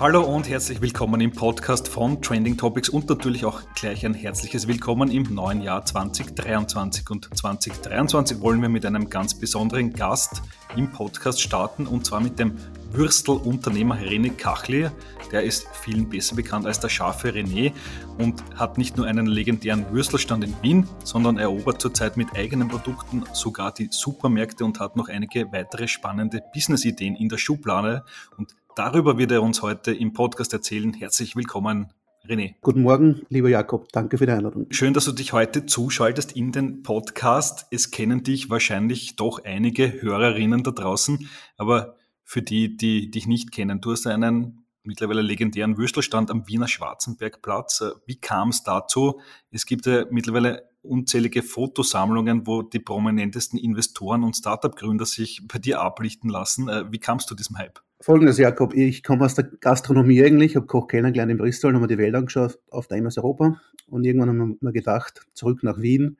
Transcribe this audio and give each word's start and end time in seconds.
Hallo 0.00 0.22
und 0.22 0.48
herzlich 0.48 0.80
willkommen 0.80 1.20
im 1.20 1.32
Podcast 1.32 1.88
von 1.88 2.22
Trending 2.22 2.56
Topics 2.56 2.88
und 2.88 3.08
natürlich 3.08 3.44
auch 3.44 3.62
gleich 3.74 4.06
ein 4.06 4.14
herzliches 4.14 4.68
Willkommen 4.68 5.10
im 5.10 5.24
neuen 5.24 5.60
Jahr 5.60 5.84
2023. 5.84 7.10
Und 7.10 7.36
2023 7.36 8.40
wollen 8.40 8.62
wir 8.62 8.68
mit 8.68 8.86
einem 8.86 9.10
ganz 9.10 9.34
besonderen 9.34 9.92
Gast 9.92 10.40
im 10.76 10.92
Podcast 10.92 11.42
starten 11.42 11.88
und 11.88 12.06
zwar 12.06 12.20
mit 12.20 12.38
dem 12.38 12.56
Würstelunternehmer 12.92 13.96
René 13.96 14.30
Kachli. 14.30 14.88
Der 15.32 15.42
ist 15.42 15.66
vielen 15.72 16.08
besser 16.08 16.36
bekannt 16.36 16.64
als 16.64 16.78
der 16.78 16.90
scharfe 16.90 17.30
René 17.30 17.72
und 18.18 18.44
hat 18.54 18.78
nicht 18.78 18.96
nur 18.96 19.06
einen 19.06 19.26
legendären 19.26 19.90
Würstelstand 19.90 20.44
in 20.44 20.54
Wien, 20.62 20.88
sondern 21.02 21.38
erobert 21.38 21.82
zurzeit 21.82 22.16
mit 22.16 22.36
eigenen 22.36 22.68
Produkten 22.68 23.24
sogar 23.32 23.74
die 23.74 23.88
Supermärkte 23.90 24.64
und 24.64 24.78
hat 24.78 24.94
noch 24.94 25.08
einige 25.08 25.50
weitere 25.50 25.88
spannende 25.88 26.40
Businessideen 26.54 27.16
in 27.16 27.28
der 27.28 27.38
Schublade. 27.38 28.04
Und 28.36 28.54
Darüber 28.78 29.18
wird 29.18 29.32
er 29.32 29.42
uns 29.42 29.60
heute 29.60 29.92
im 29.92 30.12
Podcast 30.12 30.52
erzählen. 30.52 30.94
Herzlich 30.94 31.34
willkommen, 31.34 31.92
René. 32.24 32.54
Guten 32.60 32.82
Morgen, 32.82 33.22
lieber 33.28 33.48
Jakob. 33.48 33.90
Danke 33.90 34.18
für 34.18 34.26
die 34.26 34.30
Einladung. 34.30 34.68
Schön, 34.70 34.94
dass 34.94 35.04
du 35.04 35.10
dich 35.10 35.32
heute 35.32 35.66
zuschaltest 35.66 36.36
in 36.36 36.52
den 36.52 36.84
Podcast. 36.84 37.66
Es 37.72 37.90
kennen 37.90 38.22
dich 38.22 38.50
wahrscheinlich 38.50 39.16
doch 39.16 39.42
einige 39.42 40.00
Hörerinnen 40.00 40.62
da 40.62 40.70
draußen, 40.70 41.28
aber 41.56 41.96
für 42.22 42.40
die, 42.40 42.76
die 42.76 43.10
dich 43.10 43.26
nicht 43.26 43.50
kennen, 43.50 43.80
du 43.80 43.90
hast 43.90 44.06
einen 44.06 44.64
mittlerweile 44.84 45.22
legendären 45.22 45.76
Würstelstand 45.76 46.30
am 46.30 46.46
Wiener 46.46 46.68
Schwarzenbergplatz. 46.68 47.82
Wie 48.06 48.20
kam 48.20 48.50
es 48.50 48.62
dazu? 48.62 49.20
Es 49.50 49.66
gibt 49.66 49.86
ja 49.86 50.04
mittlerweile 50.08 50.70
unzählige 50.82 51.42
Fotosammlungen, 51.42 52.46
wo 52.46 52.62
die 52.62 52.78
prominentesten 52.78 53.58
Investoren 53.58 54.22
und 54.22 54.36
Startup-Gründer 54.36 55.04
sich 55.04 55.42
bei 55.48 55.58
dir 55.58 55.80
ablichten 55.80 56.30
lassen. 56.30 56.68
Wie 56.92 57.00
kamst 57.00 57.28
du 57.28 57.34
diesem 57.34 57.58
Hype? 57.58 57.80
Folgendes, 58.00 58.38
Jakob, 58.38 58.74
ich 58.74 59.02
komme 59.02 59.24
aus 59.24 59.34
der 59.34 59.44
Gastronomie 59.44 60.22
eigentlich, 60.22 60.54
habe 60.54 60.66
Koch 60.66 60.86
kennengelernt 60.86 61.32
in 61.32 61.38
Bristol, 61.38 61.74
haben 61.74 61.82
wir 61.82 61.88
die 61.88 61.98
Welt 61.98 62.14
angeschaut, 62.14 62.60
auf 62.70 62.88
MS 62.90 63.18
Europa 63.18 63.60
und 63.88 64.04
irgendwann 64.04 64.28
haben 64.28 64.58
wir 64.60 64.72
gedacht, 64.72 65.26
zurück 65.34 65.64
nach 65.64 65.80
Wien 65.80 66.16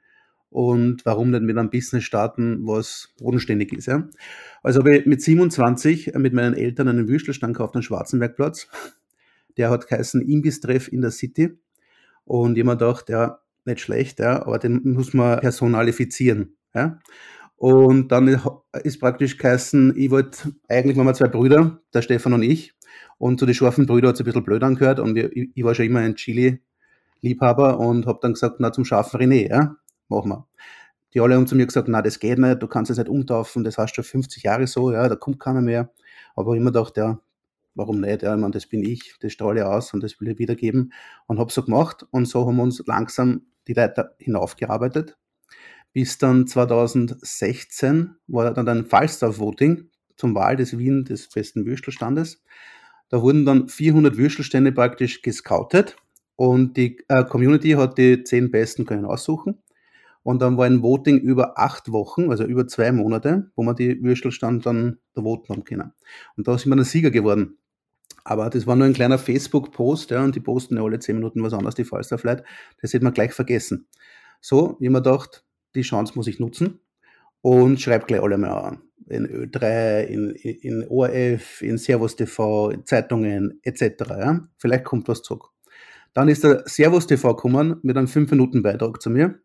und 0.50 1.06
warum 1.06 1.30
nicht 1.30 1.42
mit 1.42 1.56
einem 1.56 1.70
Business 1.70 2.02
starten, 2.02 2.66
was 2.66 3.14
bodenständig 3.20 3.72
ist. 3.72 3.86
Ja? 3.86 4.08
Also 4.64 4.80
habe 4.80 4.96
ich 4.96 5.06
mit 5.06 5.22
27 5.22 6.14
mit 6.16 6.32
meinen 6.32 6.54
Eltern 6.54 6.88
einen 6.88 7.06
Würstelstand 7.06 7.54
gekauft 7.54 7.76
am 7.76 7.82
Schwarzenbergplatz. 7.82 8.68
Der 9.56 9.70
hat 9.70 9.86
geheißen 9.86 10.20
Imbiss-Treff 10.20 10.92
in 10.92 11.00
der 11.00 11.12
City 11.12 11.58
und 12.24 12.56
mir 12.56 12.64
gedacht, 12.64 13.08
ja, 13.08 13.38
nicht 13.64 13.80
schlecht, 13.80 14.18
ja, 14.18 14.44
aber 14.44 14.58
den 14.58 14.80
muss 14.82 15.14
man 15.14 15.38
personalifizieren. 15.38 16.56
Ja? 16.74 16.98
Und 17.58 18.12
dann 18.12 18.40
ist 18.84 19.00
praktisch 19.00 19.36
geheißen, 19.36 19.94
ich 19.96 20.10
wollte, 20.10 20.52
eigentlich 20.68 20.96
waren 20.96 21.06
wir 21.06 21.14
zwei 21.14 21.26
Brüder, 21.26 21.80
der 21.92 22.02
Stefan 22.02 22.32
und 22.32 22.42
ich. 22.44 22.72
Und 23.18 23.40
zu 23.40 23.46
den 23.46 23.54
scharfen 23.54 23.86
Brüdern 23.86 24.10
hat 24.10 24.14
es 24.14 24.20
ein 24.20 24.26
bisschen 24.26 24.44
blöd 24.44 24.62
angehört. 24.62 25.00
Und 25.00 25.16
ich, 25.18 25.50
ich 25.52 25.64
war 25.64 25.74
schon 25.74 25.86
immer 25.86 25.98
ein 25.98 26.14
Chili-Liebhaber 26.14 27.80
und 27.80 28.06
habe 28.06 28.20
dann 28.22 28.34
gesagt, 28.34 28.60
na, 28.60 28.70
zum 28.70 28.84
scharfen 28.84 29.20
René, 29.20 29.50
ja, 29.50 29.74
machen 30.08 30.30
wir. 30.30 30.46
Die 31.14 31.20
alle 31.20 31.34
haben 31.34 31.48
zu 31.48 31.56
mir 31.56 31.66
gesagt, 31.66 31.88
na, 31.88 32.00
das 32.00 32.20
geht 32.20 32.38
nicht, 32.38 32.62
du 32.62 32.68
kannst 32.68 32.92
es 32.92 32.98
nicht 32.98 33.08
umtaufen, 33.08 33.64
das 33.64 33.76
hast 33.76 33.96
schon 33.96 34.04
50 34.04 34.44
Jahre 34.44 34.68
so, 34.68 34.92
ja, 34.92 35.08
da 35.08 35.16
kommt 35.16 35.40
keiner 35.40 35.60
mehr. 35.60 35.90
Aber 36.36 36.54
immer 36.54 36.70
gedacht, 36.70 36.96
ja, 36.96 37.18
warum 37.74 38.00
nicht? 38.00 38.22
Ja, 38.22 38.34
ich 38.34 38.40
meine, 38.40 38.52
das 38.52 38.66
bin 38.66 38.84
ich, 38.84 39.16
das 39.20 39.32
strahle 39.32 39.60
ich 39.60 39.66
aus 39.66 39.92
und 39.92 40.02
das 40.04 40.20
will 40.20 40.28
ich 40.28 40.38
wiedergeben. 40.38 40.92
Und 41.26 41.40
habe 41.40 41.50
so 41.52 41.64
gemacht. 41.64 42.06
Und 42.12 42.26
so 42.26 42.46
haben 42.46 42.56
wir 42.56 42.62
uns 42.62 42.84
langsam 42.86 43.46
die 43.66 43.72
Leiter 43.72 44.14
hinaufgearbeitet 44.18 45.18
bis 45.98 46.16
dann 46.16 46.46
2016 46.46 48.14
war 48.28 48.54
dann 48.54 48.68
ein 48.68 48.86
Falstaff-Voting 48.86 49.90
zum 50.14 50.32
Wahl 50.36 50.54
des 50.54 50.78
Wien 50.78 51.04
des 51.04 51.28
besten 51.28 51.66
Würstelstandes. 51.66 52.40
Da 53.08 53.20
wurden 53.20 53.44
dann 53.44 53.66
400 53.66 54.16
Würstelstände 54.16 54.70
praktisch 54.70 55.22
gescoutet 55.22 55.96
und 56.36 56.76
die 56.76 57.00
äh, 57.08 57.24
Community 57.24 57.72
hat 57.72 57.98
die 57.98 58.22
zehn 58.22 58.52
besten 58.52 58.86
können 58.86 59.06
aussuchen. 59.06 59.58
Und 60.22 60.40
dann 60.40 60.56
war 60.56 60.66
ein 60.66 60.84
Voting 60.84 61.18
über 61.18 61.58
acht 61.58 61.90
Wochen, 61.90 62.30
also 62.30 62.44
über 62.44 62.68
zwei 62.68 62.92
Monate, 62.92 63.50
wo 63.56 63.64
man 63.64 63.74
die 63.74 64.00
Würstelstand 64.00 64.66
dann 64.66 64.98
da 65.14 65.22
voten 65.22 65.52
haben 65.52 65.64
können. 65.64 65.94
Und 66.36 66.46
da 66.46 66.56
sind 66.56 66.70
wir 66.70 66.76
dann 66.76 66.84
Sieger 66.84 67.10
geworden. 67.10 67.58
Aber 68.22 68.50
das 68.50 68.68
war 68.68 68.76
nur 68.76 68.86
ein 68.86 68.92
kleiner 68.92 69.18
Facebook-Post, 69.18 70.12
ja, 70.12 70.22
und 70.22 70.36
die 70.36 70.40
posten 70.40 70.76
ja 70.76 70.84
alle 70.84 71.00
zehn 71.00 71.16
Minuten 71.16 71.42
was 71.42 71.54
anderes, 71.54 71.74
die 71.74 71.82
Falstaff-Leute. 71.82 72.44
Das 72.80 72.92
hätte 72.92 73.02
man 73.02 73.14
gleich 73.14 73.32
vergessen. 73.32 73.88
So, 74.40 74.76
wie 74.78 74.90
man 74.90 75.02
gedacht, 75.02 75.44
die 75.74 75.82
Chance 75.82 76.14
muss 76.16 76.26
ich 76.26 76.38
nutzen 76.38 76.80
und 77.40 77.80
schreibe 77.80 78.06
gleich 78.06 78.22
alle 78.22 78.38
mal 78.38 78.50
an. 78.50 78.82
In 79.06 79.26
Ö3, 79.26 80.02
in, 80.02 80.30
in 80.32 80.86
ORF, 80.88 81.62
in 81.62 81.78
Servus 81.78 82.16
TV, 82.16 82.70
in 82.70 82.84
Zeitungen 82.84 83.58
etc. 83.62 83.82
Ja? 84.10 84.48
Vielleicht 84.58 84.84
kommt 84.84 85.08
was 85.08 85.22
zurück. 85.22 85.50
Dann 86.12 86.28
ist 86.28 86.44
der 86.44 86.62
Servus 86.66 87.06
TV 87.06 87.34
gekommen 87.34 87.76
mit 87.82 87.96
einem 87.96 88.08
5-Minuten-Beitrag 88.08 89.00
zu 89.00 89.10
mir. 89.10 89.40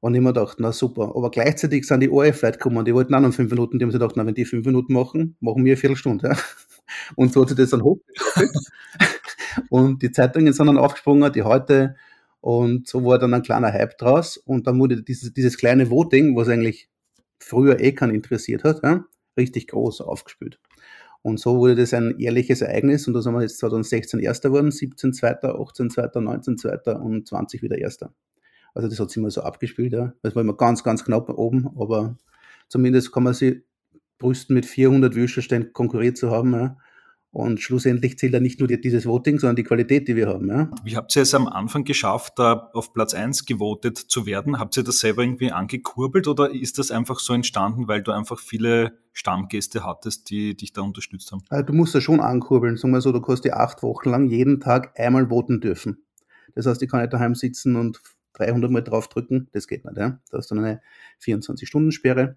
Und 0.00 0.14
ich 0.14 0.20
mir 0.20 0.32
gedacht, 0.32 0.58
na 0.60 0.72
super. 0.72 1.12
Aber 1.16 1.30
gleichzeitig 1.30 1.86
sind 1.86 2.00
die 2.00 2.10
ORF-Leute 2.10 2.58
gekommen, 2.58 2.84
die 2.84 2.94
wollten 2.94 3.14
auch 3.14 3.20
noch 3.20 3.32
5 3.32 3.50
Minuten. 3.50 3.78
Die 3.78 3.84
haben 3.84 3.90
sich 3.90 3.98
gedacht, 3.98 4.16
na, 4.16 4.26
wenn 4.26 4.34
die 4.34 4.44
5 4.44 4.64
Minuten 4.64 4.92
machen, 4.92 5.36
machen 5.40 5.64
wir 5.64 5.72
eine 5.72 5.76
Viertelstunde. 5.76 6.28
Ja? 6.28 6.36
Und 7.16 7.32
so 7.32 7.42
hat 7.42 7.48
sich 7.48 7.56
das 7.58 7.70
dann 7.70 7.82
hochgeschaukelt. 7.82 8.50
und 9.70 10.02
die 10.02 10.12
Zeitungen 10.12 10.52
sind 10.52 10.66
dann 10.66 10.78
aufgesprungen, 10.78 11.32
die 11.32 11.42
heute 11.42 11.96
und 12.40 12.86
so 12.86 13.04
war 13.04 13.18
dann 13.18 13.34
ein 13.34 13.42
kleiner 13.42 13.72
Hype 13.72 13.98
draus. 13.98 14.36
Und 14.36 14.66
dann 14.66 14.78
wurde 14.78 15.02
dieses, 15.02 15.32
dieses 15.32 15.56
kleine 15.58 15.90
Voting, 15.90 16.36
was 16.36 16.48
eigentlich 16.48 16.88
früher 17.40 17.80
eh 17.80 17.92
keinen 17.92 18.14
interessiert 18.14 18.64
hat, 18.64 18.82
ja, 18.82 19.04
richtig 19.36 19.68
groß 19.68 20.00
aufgespielt. 20.00 20.60
Und 21.22 21.40
so 21.40 21.58
wurde 21.58 21.74
das 21.74 21.92
ein 21.94 22.18
ehrliches 22.18 22.60
Ereignis. 22.60 23.06
Und 23.06 23.14
da 23.14 23.22
sind 23.22 23.34
wir 23.34 23.42
jetzt 23.42 23.58
2016 23.58 24.20
Erster 24.20 24.50
geworden, 24.50 24.70
17 24.70 25.12
Zweiter, 25.12 25.58
18 25.60 25.90
Zweiter, 25.90 26.20
19 26.20 26.58
Zweiter 26.58 27.02
und 27.02 27.26
20 27.26 27.62
wieder 27.62 27.78
Erster. 27.78 28.12
Also 28.74 28.88
das 28.88 29.00
hat 29.00 29.10
sich 29.10 29.16
immer 29.16 29.30
so 29.30 29.42
abgespielt. 29.42 29.92
Ja. 29.92 30.14
Das 30.22 30.36
war 30.36 30.42
immer 30.42 30.56
ganz, 30.56 30.84
ganz 30.84 31.04
knapp 31.04 31.28
oben, 31.30 31.68
aber 31.78 32.16
zumindest 32.68 33.12
kann 33.12 33.24
man 33.24 33.34
sich 33.34 33.62
brüsten, 34.18 34.54
mit 34.54 34.66
400 34.66 35.14
Würstelständen 35.14 35.72
konkurriert 35.72 36.16
zu 36.16 36.30
haben. 36.30 36.52
Ja. 36.52 36.76
Und 37.30 37.60
schlussendlich 37.60 38.18
zählt 38.18 38.32
ja 38.32 38.40
nicht 38.40 38.58
nur 38.58 38.68
dieses 38.68 39.04
Voting, 39.04 39.38
sondern 39.38 39.56
die 39.56 39.62
Qualität, 39.62 40.08
die 40.08 40.16
wir 40.16 40.28
haben. 40.28 40.48
Ja. 40.48 40.70
Wie 40.82 40.96
habt 40.96 41.14
ihr 41.14 41.22
es 41.22 41.34
am 41.34 41.46
Anfang 41.46 41.84
geschafft, 41.84 42.38
da 42.38 42.70
auf 42.72 42.94
Platz 42.94 43.12
1 43.12 43.44
gewotet 43.44 43.98
zu 43.98 44.24
werden? 44.24 44.58
Habt 44.58 44.76
ihr 44.78 44.82
das 44.82 45.00
selber 45.00 45.22
irgendwie 45.22 45.52
angekurbelt 45.52 46.26
oder 46.26 46.50
ist 46.50 46.78
das 46.78 46.90
einfach 46.90 47.20
so 47.20 47.34
entstanden, 47.34 47.86
weil 47.86 48.02
du 48.02 48.12
einfach 48.12 48.40
viele 48.40 48.98
Stammgäste 49.12 49.84
hattest, 49.84 50.30
die 50.30 50.56
dich 50.56 50.72
da 50.72 50.80
unterstützt 50.80 51.30
haben? 51.30 51.42
Also 51.50 51.66
du 51.66 51.74
musst 51.74 51.94
das 51.94 52.02
schon 52.02 52.20
ankurbeln. 52.20 52.76
Sagen 52.76 52.94
wir 52.94 53.02
so, 53.02 53.12
du 53.12 53.20
kannst 53.20 53.44
dir 53.44 53.58
acht 53.58 53.82
Wochen 53.82 54.08
lang 54.08 54.26
jeden 54.26 54.60
Tag 54.60 54.98
einmal 54.98 55.28
voten 55.28 55.60
dürfen. 55.60 56.04
Das 56.54 56.64
heißt, 56.64 56.82
ich 56.82 56.90
kann 56.90 57.02
nicht 57.02 57.12
daheim 57.12 57.34
sitzen 57.34 57.76
und 57.76 58.00
300 58.32 58.70
Mal 58.70 58.82
draufdrücken. 58.82 59.48
Das 59.52 59.68
geht 59.68 59.84
nicht. 59.84 59.98
Ja. 59.98 60.18
Da 60.30 60.38
hast 60.38 60.50
du 60.50 60.54
eine 60.54 60.80
24-Stunden-Sperre. 61.22 62.36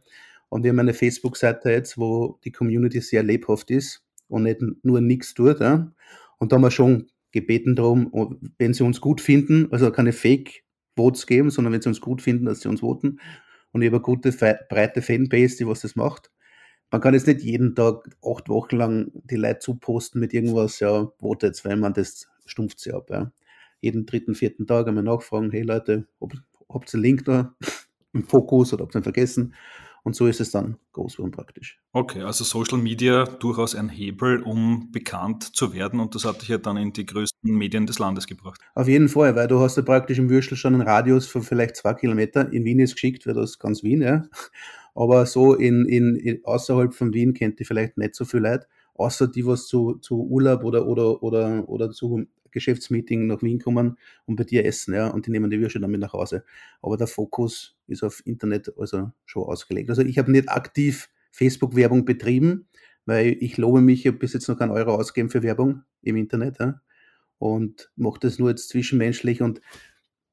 Und 0.50 0.64
wir 0.64 0.72
haben 0.72 0.80
eine 0.80 0.94
Facebook-Seite 0.94 1.72
jetzt, 1.72 1.98
wo 1.98 2.40
die 2.44 2.52
Community 2.52 3.00
sehr 3.00 3.24
lebhaft 3.24 3.72
ist 3.72 4.04
und 4.32 4.44
nicht 4.44 4.62
nur 4.84 5.02
nichts 5.02 5.34
tut. 5.34 5.60
Ja. 5.60 5.92
Und 6.40 6.52
da 6.52 6.56
haben 6.56 6.64
wir 6.64 6.72
schon 6.72 7.08
gebeten 7.32 7.76
darum, 7.76 8.40
wenn 8.58 8.74
sie 8.74 8.84
uns 8.84 9.02
gut 9.02 9.22
finden, 9.22 9.68
also 9.72 9.92
keine 9.92 10.14
Fake-Votes 10.14 11.28
geben, 11.28 11.50
sondern 11.50 11.74
wenn 11.74 11.82
sie 11.82 11.90
uns 11.90 12.02
gut 12.02 12.22
finden, 12.22 12.46
dass 12.46 12.62
sie 12.62 12.70
uns 12.70 12.82
voten. 12.82 13.20
Und 13.72 13.82
ich 13.82 13.88
habe 13.88 13.98
eine 13.98 14.04
gute, 14.04 14.32
breite 14.32 15.02
Fanbase, 15.02 15.58
die 15.58 15.68
was 15.68 15.82
das 15.82 15.96
macht. 15.96 16.32
Man 16.92 17.00
kann 17.00 17.14
jetzt 17.14 17.28
nicht 17.28 17.42
jeden 17.42 17.74
Tag 17.74 18.10
acht 18.22 18.50
Wochen 18.50 18.76
lang 18.76 19.12
die 19.14 19.38
Leute 19.38 19.60
zuposten 19.60 20.20
mit 20.20 20.34
irgendwas, 20.34 20.82
ja, 20.82 21.10
votet, 21.20 21.64
weil 21.64 21.78
man 21.78 21.94
das 21.94 22.28
stumpft 22.46 22.80
sie 22.80 22.92
ab. 22.92 23.10
Ja. 23.10 23.32
Jeden 23.80 24.06
dritten, 24.06 24.36
vierten 24.36 24.68
Tag 24.68 24.88
einmal 24.88 25.04
nachfragen, 25.04 25.52
hey 25.52 25.62
Leute, 25.62 26.08
ob, 26.20 26.34
habt 26.70 26.94
ihr 26.94 26.96
einen 26.96 27.04
Link 27.04 27.26
da 27.26 27.56
im 28.14 28.24
Fokus 28.26 28.74
oder 28.74 28.84
habt 28.84 28.96
ihr 28.96 29.00
ihn 29.00 29.04
vergessen? 29.04 29.56
Und 30.04 30.16
so 30.16 30.26
ist 30.26 30.42
es 30.42 30.50
dann 30.50 30.78
groß 30.94 31.18
geworden 31.18 31.32
praktisch. 31.32 31.80
Okay, 31.92 32.22
also 32.22 32.44
Social 32.44 32.80
Media 32.80 33.26
durchaus 33.26 33.76
ein 33.76 33.90
Hebel, 33.90 34.42
um 34.42 34.92
bekannt 34.92 35.56
zu 35.56 35.74
werden 35.74 36.00
und 36.00 36.16
das 36.16 36.26
hat 36.26 36.42
dich 36.42 36.50
ja 36.50 36.58
dann 36.58 36.78
in 36.78 36.92
die 36.92 37.06
größten 37.06 37.52
Medien 37.52 37.86
des 37.86 38.00
Landes 38.00 38.26
gebracht. 38.26 38.60
Auf 38.74 38.88
jeden 38.88 39.10
Fall, 39.10 39.36
weil 39.36 39.48
du 39.48 39.60
hast 39.60 39.78
ja 39.78 39.84
praktisch 39.84 40.18
im 40.18 40.30
Würstel 40.30 40.58
schon 40.58 40.74
einen 40.74 40.88
Radius 40.88 41.28
von 41.28 41.44
vielleicht 41.44 41.76
zwei 41.76 41.94
Kilometer. 41.94 42.52
In 42.52 42.66
Wien 42.66 42.80
ist 42.80 42.94
geschickt, 42.94 43.28
weil 43.28 43.36
das 43.36 43.60
ganz 43.60 43.84
Wien, 43.84 44.02
ja. 44.02 44.24
Aber 44.96 45.26
so 45.26 45.54
in, 45.54 45.86
in, 45.86 46.16
in 46.16 46.44
außerhalb 46.44 46.94
von 46.94 47.14
Wien 47.14 47.34
kennt 47.34 47.60
die 47.60 47.66
vielleicht 47.66 47.98
nicht 47.98 48.16
so 48.16 48.26
viel 48.26 48.42
Leute, 48.42 48.68
außer 48.96 49.28
die, 49.28 49.46
was 49.46 49.68
zu, 49.68 49.96
zu 49.96 50.22
Urlaub 50.22 50.64
oder, 50.64 50.88
oder, 50.88 51.24
oder, 51.24 51.70
oder 51.70 51.92
zu 51.92 52.26
Geschäftsmeeting 52.52 53.28
nach 53.28 53.42
Wien 53.42 53.60
kommen 53.60 53.98
und 54.26 54.36
bei 54.36 54.44
dir 54.44 54.66
essen, 54.66 54.94
ja, 54.94 55.08
und 55.08 55.26
die 55.28 55.32
nehmen 55.32 55.50
die 55.50 55.60
Würste 55.60 55.80
dann 55.80 55.92
mit 55.92 56.02
nach 56.02 56.14
Hause. 56.14 56.44
Aber 56.82 56.98
der 56.98 57.08
Fokus 57.08 57.78
ist 57.88 58.04
auf 58.04 58.22
Internet 58.26 58.74
also 58.78 59.12
schon 59.26 59.44
ausgelegt. 59.44 59.90
Also 59.90 60.02
ich 60.02 60.18
habe 60.18 60.32
nicht 60.32 60.50
aktiv 60.50 61.10
Facebook-Werbung 61.32 62.06
betrieben, 62.06 62.68
weil 63.06 63.38
ich 63.40 63.58
lobe 63.58 63.82
mich, 63.82 64.02
ich 64.02 64.08
habe 64.08 64.18
bis 64.18 64.34
jetzt 64.34 64.48
noch 64.48 64.58
keinen 64.58 64.72
Euro 64.72 64.96
ausgegeben 64.96 65.30
für 65.30 65.44
Werbung 65.44 65.84
im 66.02 66.16
Internet, 66.16 66.60
ja, 66.60 66.82
und 67.38 67.92
mache 67.96 68.20
das 68.20 68.38
nur 68.38 68.50
jetzt 68.50 68.70
zwischenmenschlich 68.70 69.42
und 69.42 69.62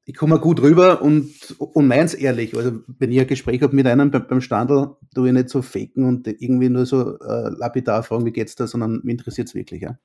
ich 0.09 0.15
komme 0.15 0.39
gut 0.39 0.59
rüber 0.59 1.03
und, 1.03 1.55
und 1.59 1.87
meins 1.87 2.15
ehrlich. 2.15 2.57
Also, 2.57 2.79
wenn 2.97 3.11
ich 3.11 3.19
ein 3.19 3.27
Gespräch 3.27 3.61
habe 3.61 3.75
mit 3.75 3.85
einem 3.85 4.09
beim, 4.09 4.25
beim 4.25 4.41
Standel, 4.41 4.95
tue 5.13 5.27
ich 5.27 5.33
nicht 5.33 5.49
so 5.49 5.61
faken 5.61 6.03
und 6.03 6.27
irgendwie 6.27 6.67
nur 6.67 6.87
so 6.87 7.19
äh, 7.19 7.49
lapidar 7.49 8.01
fragen, 8.01 8.25
wie 8.25 8.31
geht's 8.31 8.55
da, 8.55 8.65
sondern 8.65 9.01
mich 9.03 9.11
interessiert 9.11 9.49
es 9.49 9.53
wirklich. 9.53 9.83
Ja. 9.83 9.99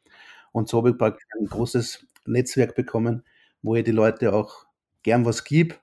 Und 0.55 0.69
so 0.69 0.79
habe 0.79 0.91
ich 0.91 0.99
praktisch 0.99 1.27
ein 1.41 1.47
großes 1.47 2.07
Netzwerk 2.27 2.77
bekommen, 2.77 3.25
wo 3.61 3.75
ich 3.75 3.83
die 3.83 3.91
Leute 3.91 4.33
auch 4.33 4.67
gern 5.03 5.25
was 5.25 5.43
gebe 5.43 5.75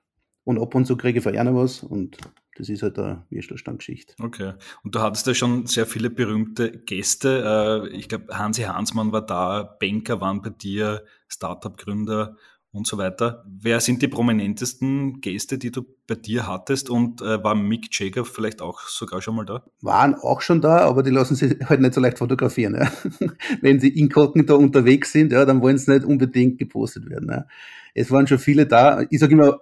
und 0.44 0.58
ab 0.58 0.74
und 0.74 0.86
zu 0.86 0.96
kriege 0.96 1.18
ich 1.18 1.22
von 1.22 1.36
einer 1.36 1.54
was 1.54 1.82
und 1.82 2.16
das 2.56 2.70
ist 2.70 2.82
halt 2.82 2.98
eine 2.98 3.24
Würstelstandgeschichte. 3.28 4.14
Okay. 4.18 4.54
Und 4.82 4.94
du 4.94 5.00
hattest 5.00 5.26
ja 5.26 5.34
schon 5.34 5.66
sehr 5.66 5.86
viele 5.86 6.08
berühmte 6.08 6.70
Gäste. 6.70 7.88
Äh, 7.92 7.96
ich 7.96 8.08
glaube, 8.08 8.36
Hansi 8.36 8.62
Hansmann 8.62 9.12
war 9.12 9.24
da, 9.24 9.62
Banker 9.62 10.22
waren 10.22 10.40
bei 10.40 10.50
dir, 10.50 11.04
Startup-Gründer 11.28 12.36
und 12.72 12.86
so 12.86 12.96
weiter. 12.96 13.44
Wer 13.46 13.80
sind 13.80 14.00
die 14.00 14.08
prominentesten 14.08 15.20
Gäste, 15.20 15.58
die 15.58 15.70
du 15.70 15.84
bei 16.06 16.14
dir 16.14 16.46
hattest 16.46 16.88
und 16.88 17.20
äh, 17.20 17.42
war 17.44 17.54
Mick 17.54 17.88
Jagger 17.92 18.24
vielleicht 18.24 18.62
auch 18.62 18.80
sogar 18.88 19.20
schon 19.20 19.36
mal 19.36 19.44
da? 19.44 19.62
Waren 19.82 20.14
auch 20.14 20.40
schon 20.40 20.62
da, 20.62 20.78
aber 20.78 21.02
die 21.02 21.10
lassen 21.10 21.34
sich 21.34 21.54
halt 21.68 21.80
nicht 21.80 21.94
so 21.94 22.00
leicht 22.00 22.18
fotografieren. 22.18 22.74
Ja. 22.74 22.90
Wenn 23.60 23.78
sie 23.78 23.88
inkognito 23.88 24.56
unterwegs 24.56 25.12
sind, 25.12 25.32
ja, 25.32 25.44
dann 25.44 25.60
wollen 25.60 25.76
sie 25.76 25.92
nicht 25.92 26.04
unbedingt 26.04 26.58
gepostet 26.58 27.08
werden. 27.10 27.28
Ja. 27.30 27.46
Es 27.94 28.10
waren 28.10 28.26
schon 28.26 28.38
viele 28.38 28.66
da. 28.66 29.04
Ich 29.10 29.20
sage 29.20 29.34
immer, 29.34 29.60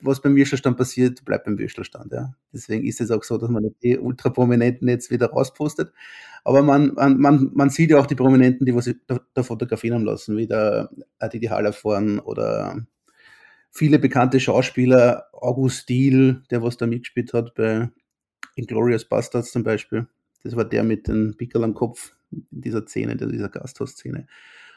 was 0.00 0.20
beim 0.20 0.34
Würstelstand 0.34 0.76
passiert, 0.76 1.24
bleibt 1.24 1.44
beim 1.44 1.58
Würstelstand. 1.58 2.12
Ja. 2.12 2.34
Deswegen 2.52 2.84
ist 2.84 3.00
es 3.00 3.12
auch 3.12 3.22
so, 3.22 3.38
dass 3.38 3.50
man 3.50 3.70
die 3.82 3.96
Ultraprominenten 3.96 4.88
jetzt 4.88 5.10
wieder 5.10 5.30
rauspostet. 5.30 5.92
Aber 6.44 6.62
man, 6.62 6.94
man, 6.94 7.50
man 7.52 7.70
sieht 7.70 7.90
ja 7.90 7.98
auch 7.98 8.06
die 8.06 8.14
Prominenten, 8.14 8.66
die 8.66 8.74
was 8.74 8.90
da, 9.06 9.20
da 9.34 9.42
fotografieren 9.42 9.96
haben 9.96 10.04
lassen, 10.04 10.36
wie 10.36 10.46
der 10.46 10.90
Didi 11.32 11.46
Hallervorn 11.46 12.18
oder 12.18 12.86
viele 13.70 13.98
bekannte 13.98 14.40
Schauspieler, 14.40 15.26
August 15.32 15.88
Diel, 15.88 16.42
der 16.50 16.62
was 16.62 16.76
da 16.76 16.86
mitgespielt 16.86 17.32
hat 17.32 17.54
bei 17.54 17.90
Inglorious 18.56 19.04
Bastards 19.04 19.52
zum 19.52 19.62
Beispiel. 19.62 20.06
Das 20.42 20.56
war 20.56 20.64
der 20.64 20.82
mit 20.82 21.08
dem 21.08 21.36
Pickel 21.36 21.62
am 21.64 21.74
Kopf 21.74 22.14
in 22.30 22.46
dieser 22.50 22.86
Szene, 22.86 23.16
dieser 23.16 23.48
Gasthaus-Szene. 23.48 24.26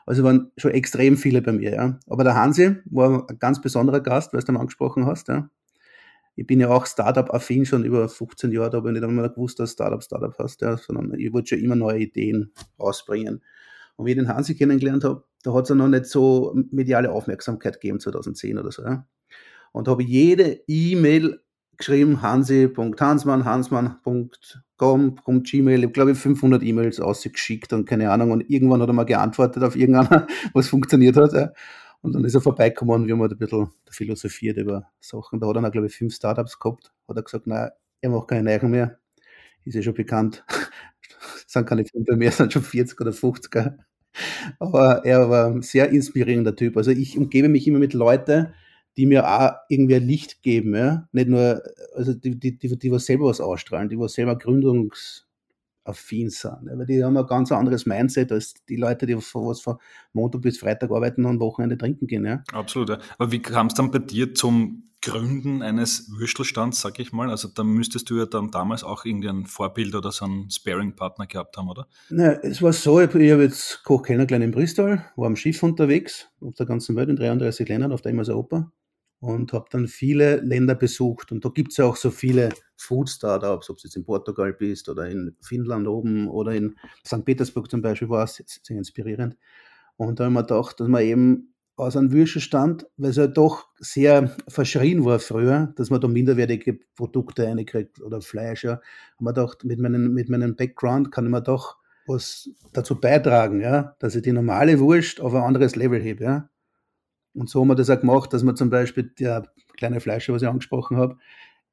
Also 0.06 0.24
waren 0.24 0.52
schon 0.58 0.72
extrem 0.72 1.18
viele 1.18 1.42
bei 1.42 1.54
mir, 1.54 1.74
ja. 1.74 2.00
Aber 2.08 2.24
der 2.24 2.36
Hansi 2.36 2.76
war 2.86 3.30
ein 3.30 3.40
ganz 3.40 3.62
besonderer 3.62 4.02
Gast, 4.02 4.34
weil 4.34 4.42
du 4.42 4.52
ihn 4.52 4.58
angesprochen 4.58 5.06
hast, 5.06 5.30
ja. 5.30 5.50
Ich 6.36 6.48
bin 6.48 6.60
ja 6.60 6.70
auch 6.70 6.86
Startup-affin 6.86 7.66
schon 7.66 7.86
über 7.86 8.10
15 8.10 8.52
Jahre, 8.52 8.72
da 8.72 8.78
habe 8.78 8.90
ich 8.90 8.94
nicht 8.94 9.04
einmal 9.04 9.30
gewusst, 9.30 9.60
dass 9.60 9.74
Startup 9.74 10.04
Startup 10.04 10.36
hast, 10.40 10.62
ja, 10.62 10.78
sondern 10.78 11.20
ich 11.20 11.32
wollte 11.32 11.50
schon 11.50 11.60
immer 11.60 11.76
neue 11.76 12.00
Ideen 12.00 12.52
rausbringen. 12.80 13.44
Und 13.96 14.06
wie 14.06 14.12
ich 14.12 14.18
den 14.18 14.28
Hansi 14.28 14.56
kennengelernt 14.56 15.04
habe, 15.04 15.24
da 15.44 15.54
hat 15.54 15.64
es 15.64 15.70
ja 15.70 15.76
noch 15.76 15.88
nicht 15.88 16.06
so 16.06 16.56
mediale 16.72 17.12
Aufmerksamkeit 17.12 17.80
gegeben, 17.80 18.00
2010 18.00 18.58
oder 18.58 18.72
so, 18.72 18.84
ja. 18.84 19.06
Und 19.72 19.88
habe 19.88 20.04
jede 20.04 20.62
E-Mail 20.68 21.40
geschrieben, 21.78 22.22
hansi.hansmann, 22.22 23.46
hansmann.com, 23.46 25.44
Gmail, 25.44 25.84
ich 25.84 25.94
glaube 25.94 26.16
500 26.16 26.64
E-Mails 26.64 27.00
ausgeschickt 27.00 27.74
und 27.74 27.86
keine 27.86 28.12
Ahnung. 28.12 28.32
Und 28.32 28.50
irgendwann 28.50 28.82
hat 28.82 28.90
er 28.90 28.94
mal 28.94 29.06
geantwortet 29.06 29.64
auf 29.64 29.76
irgendeiner, 29.76 30.28
was 30.54 30.68
funktioniert 30.68 31.18
hat. 31.18 31.34
Ja. 31.34 31.52
Und 32.04 32.14
dann 32.14 32.26
ist 32.26 32.36
er 32.36 32.42
vorbeigekommen 32.42 32.96
und 32.96 33.08
wir 33.08 33.14
haben 33.14 33.22
halt 33.22 33.32
ein 33.32 33.38
bisschen 33.38 33.70
philosophiert 33.90 34.58
über 34.58 34.92
Sachen. 35.00 35.40
Da 35.40 35.48
hat 35.48 35.56
er, 35.56 35.72
glaube 35.72 35.88
ich, 35.88 35.96
fünf 35.96 36.14
Startups 36.14 36.60
gehabt. 36.60 36.94
Hat 37.08 37.16
er 37.16 37.24
gesagt, 37.24 37.48
nein, 37.48 37.70
er 38.02 38.10
macht 38.10 38.28
keine 38.28 38.44
Neichen 38.44 38.70
mehr. 38.70 39.00
Ist 39.64 39.76
ja 39.76 39.82
schon 39.82 39.94
bekannt. 39.94 40.44
Sind 41.48 41.66
keine 41.66 41.86
fünf 41.86 42.06
mehr, 42.10 42.32
sind 42.32 42.52
schon 42.52 42.64
40 42.64 43.00
oder 43.00 43.14
50. 43.14 43.72
Aber 44.60 45.06
er 45.06 45.30
war 45.30 45.48
ein 45.48 45.62
sehr 45.62 45.90
inspirierender 45.90 46.56
Typ. 46.56 46.76
Also 46.76 46.92
ich 46.92 47.18
umgebe 47.18 47.48
mich 47.48 47.68
immer 47.68 47.80
mit 47.80 47.94
Leuten, 47.94 48.54
die 48.98 49.06
mir 49.06 49.28
auch 49.28 49.54
irgendwie 49.70 49.96
ein 49.96 50.04
Licht 50.08 50.44
geben, 50.44 50.76
ja. 50.76 51.08
Nicht 51.14 51.30
nur, 51.30 51.64
also 51.96 52.14
die, 52.14 52.38
die, 52.38 52.58
die, 52.58 52.78
die 52.78 52.92
was 52.92 53.06
selber 53.06 53.26
was 53.28 53.40
ausstrahlen, 53.40 53.90
die 53.90 53.98
was 53.98 54.14
selber 54.14 54.38
gründungsaffin 55.84 56.30
sind. 56.30 56.70
Weil 56.78 56.86
die 56.86 57.04
haben 57.04 57.18
ein 57.18 57.26
ganz 57.26 57.52
anderes 57.52 57.86
Mindset 57.86 58.32
als 58.32 58.54
die 58.68 58.76
Leute, 58.76 59.06
die 59.06 59.20
von 59.20 59.48
was 59.48 59.62
von 59.62 59.78
Montag 60.14 60.42
bis 60.42 60.60
Freitag 60.60 60.92
arbeiten 60.92 61.26
und 61.26 61.40
Wochenende 61.40 61.78
trinken 61.78 62.08
gehen, 62.08 62.26
ja. 62.26 62.44
Absolut, 62.52 62.90
ja. 62.90 63.00
Aber 63.18 63.32
wie 63.32 63.42
kam 63.42 63.68
es 63.68 63.74
dann 63.74 63.92
bei 63.92 64.00
dir 64.00 64.34
zum 64.34 64.90
Gründen 65.02 65.62
eines 65.62 66.10
Würstelstands, 66.18 66.80
sag 66.80 66.98
ich 67.00 67.12
mal? 67.12 67.30
Also 67.30 67.50
da 67.50 67.66
müsstest 67.66 68.10
du 68.10 68.18
ja 68.18 68.26
dann 68.26 68.52
damals 68.52 68.86
auch 68.86 69.04
irgendwie 69.04 69.28
ein 69.28 69.46
Vorbild 69.46 69.96
oder 69.96 70.14
so 70.14 70.24
einen 70.24 70.50
Sparing-Partner 70.50 71.28
gehabt 71.28 71.58
haben, 71.58 71.68
oder? 71.68 71.88
Na, 72.10 72.32
es 72.42 72.62
war 72.62 72.72
so, 72.72 73.02
ich, 73.02 73.14
ich 73.14 73.32
habe 73.32 73.44
jetzt 73.44 73.84
Koch 73.84 74.04
kennengelernt 74.04 74.46
in 74.46 74.52
Bristol, 74.52 75.04
war 75.18 75.28
am 75.28 75.36
Schiff 75.36 75.62
unterwegs, 75.62 76.30
auf 76.40 76.56
der 76.56 76.66
ganzen 76.66 76.96
Welt, 76.96 77.10
in 77.10 77.18
33 77.18 77.68
Ländern, 77.68 77.92
auf 77.92 78.02
der 78.02 78.14
immer 78.14 78.28
Oper 78.30 78.72
und 79.24 79.54
habe 79.54 79.68
dann 79.72 79.88
viele 79.88 80.42
Länder 80.42 80.76
besucht. 80.76 81.32
Und 81.32 81.46
da 81.46 81.50
gibt 81.50 81.72
es 81.72 81.78
ja 81.78 81.86
auch 81.86 81.96
so 81.96 82.12
viele 82.12 82.50
Food-Startups, 82.76 83.70
ob 83.70 83.78
es 83.78 83.84
jetzt 83.84 83.96
in 83.96 84.04
Portugal 84.04 84.52
bist 84.52 84.90
oder 84.90 85.10
in 85.10 85.38
Finnland 85.42 85.88
oben 85.88 86.28
oder 86.28 86.52
in 86.52 86.76
St. 87.08 87.24
Petersburg 87.24 87.72
zum 87.72 87.82
Beispiel, 87.82 88.10
war 88.10 88.26
es 88.26 88.44
sehr 88.64 88.78
inspirierend. 88.78 89.38
Und 89.96 90.20
da 90.20 90.26
habe 90.26 90.34
ich 90.34 90.36
mir 90.36 90.42
gedacht, 90.42 90.78
dass 90.78 90.90
man 90.90 91.04
eben 91.04 91.54
aus 91.78 91.96
einem 91.96 92.12
Würstelstand, 92.12 92.86
weil 92.98 93.12
es 93.12 93.16
ja 93.16 93.28
doch 93.28 93.70
sehr 93.80 94.36
verschrien 94.50 95.06
war 95.06 95.20
früher, 95.20 95.74
dass 95.78 95.90
man 95.90 96.02
da 96.02 96.10
minderwertige 96.10 96.80
Produkte 96.98 97.48
reinkriegt 97.48 98.02
oder 98.02 98.20
Fleisch, 98.20 98.66
ja, 98.66 98.82
haben 99.18 99.26
wir 99.26 99.34
gedacht, 99.34 99.64
mit 99.64 99.80
meinem, 99.80 100.14
mit 100.14 100.28
meinem 100.28 100.58
Background 100.58 101.14
kann 101.14 101.30
man 101.30 101.46
doch 101.46 101.78
was 102.06 102.50
dazu 102.74 103.00
beitragen, 103.00 103.62
ja, 103.62 103.96
dass 104.00 104.16
ich 104.16 104.24
die 104.24 104.34
normale 104.34 104.82
Wurst 104.82 105.22
auf 105.22 105.34
ein 105.34 105.44
anderes 105.44 105.78
Level 105.78 106.02
hebe, 106.02 106.26
ja. 106.26 106.50
Und 107.34 107.50
so 107.50 107.62
haben 107.62 107.68
wir 107.68 107.76
das 107.76 107.90
auch 107.90 108.00
gemacht, 108.00 108.34
dass 108.34 108.44
wir 108.44 108.56
zum 108.56 108.70
Beispiel 108.70 109.12
der 109.20 109.52
kleine 109.78 110.00
Fleischer, 110.00 110.34
was 110.34 110.42
ich 110.42 110.48
angesprochen 110.48 110.98
habe, 110.98 111.18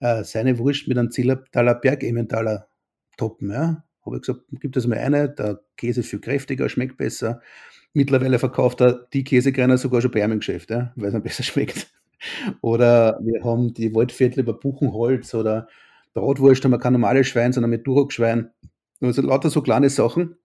äh, 0.01 0.25
seine 0.25 0.59
Wurst 0.59 0.89
mit 0.89 0.99
einem 0.99 1.11
Zillertaler 1.11 1.75
Berg-Emmentaler 1.75 2.69
toppen. 3.17 3.51
Ja. 3.51 3.85
Habe 4.05 4.17
ich 4.17 4.23
gesagt, 4.23 4.43
gibt 4.61 4.77
es 4.77 4.87
mal 4.87 4.99
eine, 4.99 5.29
der 5.29 5.61
Käse 5.77 6.01
ist 6.01 6.09
viel 6.09 6.21
kräftiger, 6.21 6.69
schmeckt 6.69 6.97
besser. 6.97 7.43
Mittlerweile 7.93 8.39
verkauft 8.39 8.81
er 8.81 9.07
die 9.13 9.25
Käsekreiner 9.25 9.77
sogar 9.77 10.01
schon 10.01 10.11
bei 10.11 10.25
einem 10.25 10.39
Geschäft, 10.39 10.71
ja, 10.71 10.93
weil 10.97 11.09
es 11.09 11.15
ihm 11.15 11.23
besser 11.23 11.43
schmeckt. 11.45 11.93
Oder 12.61 13.19
wir 13.23 13.45
haben 13.45 13.75
die 13.75 13.95
Waldviertel 13.95 14.41
über 14.41 14.55
Buchenholz 14.55 15.35
oder 15.35 15.69
Bratwurst 16.15 16.65
haben 16.65 16.73
wir 16.73 16.79
kein 16.79 16.93
normales 16.93 17.29
Schwein, 17.29 17.53
sondern 17.53 17.71
mit 17.71 17.87
Duroc-Schwein. 17.87 18.51
Also 19.01 19.23
lauter 19.23 19.51
so 19.51 19.63
kleine 19.63 19.91
Sachen. 19.91 20.37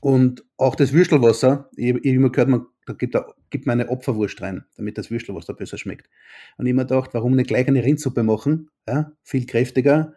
Und 0.00 0.44
auch 0.56 0.74
das 0.74 0.92
Würstelwasser, 0.92 1.68
ich, 1.76 1.94
ich 1.96 2.04
immer 2.04 2.30
gehört, 2.30 2.48
man 2.48 2.66
da 2.88 2.94
gibt, 2.94 3.14
da 3.14 3.26
gibt 3.50 3.66
man 3.66 3.80
eine 3.80 3.90
Opferwurst 3.90 4.40
rein, 4.40 4.64
damit 4.76 4.96
das 4.98 5.10
Würstelwasser 5.10 5.54
besser 5.54 5.78
schmeckt. 5.78 6.08
Und 6.56 6.66
ich 6.66 6.74
mir 6.74 6.86
gedacht, 6.86 7.10
warum 7.12 7.36
nicht 7.36 7.48
gleich 7.48 7.68
eine 7.68 7.84
Rindsuppe 7.84 8.22
machen? 8.22 8.70
Ja, 8.88 9.12
viel 9.22 9.46
kräftiger. 9.46 10.14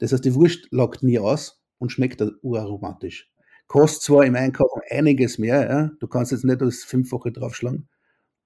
Das 0.00 0.12
heißt, 0.12 0.24
die 0.24 0.34
Wurst 0.34 0.68
lockt 0.70 1.02
nie 1.02 1.18
aus 1.18 1.62
und 1.78 1.90
schmeckt 1.92 2.22
uraromatisch. 2.42 3.30
Kostet 3.68 4.02
zwar 4.02 4.24
im 4.24 4.34
Einkauf 4.34 4.70
einiges 4.90 5.38
mehr, 5.38 5.68
ja? 5.68 5.90
du 6.00 6.06
kannst 6.08 6.32
jetzt 6.32 6.44
nicht 6.44 6.60
das 6.60 6.84
Fünffache 6.84 7.32
draufschlagen, 7.32 7.88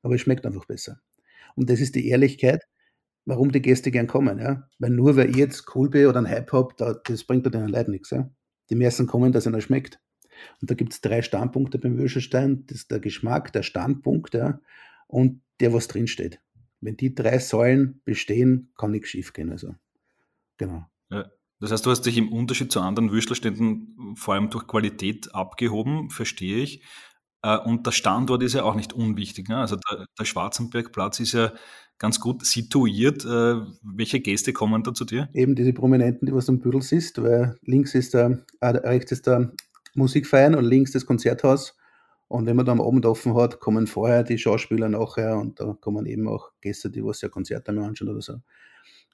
aber 0.03 0.17
es 0.17 0.21
schmeckt 0.21 0.45
einfach 0.45 0.67
besser. 0.67 1.01
Und 1.55 1.71
das 1.71 1.81
ist 1.81 1.95
die 1.95 2.09
Ehrlichkeit, 2.09 2.67
warum 3.25 3.53
die 3.53 3.63
Gäste 3.63 3.91
gern 3.91 4.07
kommen. 4.07 4.39
Ja? 4.39 4.69
Weil 4.79 4.91
nur 4.91 5.17
weil 5.17 5.31
ich 5.31 5.37
jetzt 5.37 5.75
cool 5.75 5.89
bin 5.89 6.07
oder 6.07 6.19
einen 6.19 6.29
Hype 6.29 6.53
habe, 6.53 7.01
das 7.05 7.25
bringt 7.25 7.47
denen 7.47 7.69
Leuten 7.69 7.93
nichts. 7.93 8.11
Ja? 8.11 8.29
Die 8.69 8.75
müssen 8.75 9.07
kommen, 9.07 9.33
dass 9.33 9.47
einer 9.47 9.61
schmeckt. 9.61 10.01
Und 10.61 10.71
da 10.71 10.75
gibt 10.75 10.93
es 10.93 11.01
drei 11.01 11.23
Standpunkte 11.23 11.79
beim 11.79 11.99
Würstelstein. 11.99 12.65
Das 12.67 12.79
ist 12.79 12.91
der 12.91 13.01
Geschmack, 13.01 13.53
der 13.53 13.63
Standpunkt 13.63 14.35
ja, 14.35 14.61
und 15.07 15.43
der, 15.61 15.73
was 15.73 15.89
drinsteht. 15.89 16.41
Wenn 16.81 16.97
die 16.97 17.15
drei 17.15 17.39
Säulen 17.39 18.01
bestehen, 18.05 18.73
kann 18.77 18.91
nichts 18.91 19.11
schief 19.11 19.33
gehen. 19.33 19.51
Also, 19.51 19.75
genau. 20.59 20.87
Ja. 21.11 21.31
Das 21.61 21.71
heißt, 21.71 21.87
du 21.87 21.91
hast 21.91 22.03
dich 22.03 22.19
im 22.19 22.33
Unterschied 22.33 22.73
zu 22.73 22.81
anderen 22.81 23.13
Würstelständen 23.13 24.17
vor 24.17 24.35
allem 24.35 24.51
durch 24.51 24.67
Qualität 24.67 25.33
abgehoben, 25.33 26.11
verstehe 26.11 26.57
ich. 26.57 26.83
Äh, 27.43 27.59
und 27.59 27.87
der 27.87 27.93
Standort 27.93 28.43
ist 28.43 28.55
ja 28.55 28.65
auch 28.65 28.75
nicht 28.75 28.93
unwichtig. 28.93 29.49
Ne? 29.49 29.59
Also 29.59 29.77
der, 29.77 30.07
der 30.19 30.25
Schwarzenbergplatz 30.25 31.21
ist 31.21 31.33
ja 31.33 31.53
ganz 31.99 32.19
gut 32.19 32.45
situiert. 32.45 33.25
Äh, 33.25 33.61
welche 33.83 34.19
Gäste 34.21 34.53
kommen 34.53 34.83
da 34.83 34.93
zu 34.93 35.05
dir? 35.05 35.29
Eben 35.35 35.55
diese 35.55 35.73
Prominenten, 35.73 36.27
die 36.27 36.35
was 36.35 36.49
am 36.49 36.59
Büdel 36.59 36.83
siehst, 36.83 37.23
weil 37.23 37.57
links 37.63 37.95
ist 37.95 38.15
der, 38.15 38.45
äh, 38.61 38.67
rechts 38.69 39.13
ist 39.13 39.29
der 39.29 39.53
Musik 39.95 40.27
feiern 40.27 40.55
und 40.55 40.65
links 40.65 40.93
das 40.93 41.07
Konzerthaus. 41.07 41.77
Und 42.29 42.47
wenn 42.47 42.57
man 42.57 42.65
da 42.65 42.73
am 42.73 42.81
Abend 42.81 43.05
offen 43.05 43.35
hat, 43.35 43.61
kommen 43.61 43.87
vorher 43.87 44.23
die 44.23 44.39
Schauspieler 44.39 44.89
nachher 44.89 45.37
und 45.37 45.61
da 45.61 45.77
kommen 45.81 46.07
eben 46.07 46.29
auch 46.29 46.51
Gäste, 46.63 46.91
die 46.91 47.05
was 47.05 47.21
ja 47.21 47.29
Konzerte 47.29 47.73
mehr 47.73 47.85
anschauen 47.85 48.09
oder 48.09 48.23
so. 48.23 48.37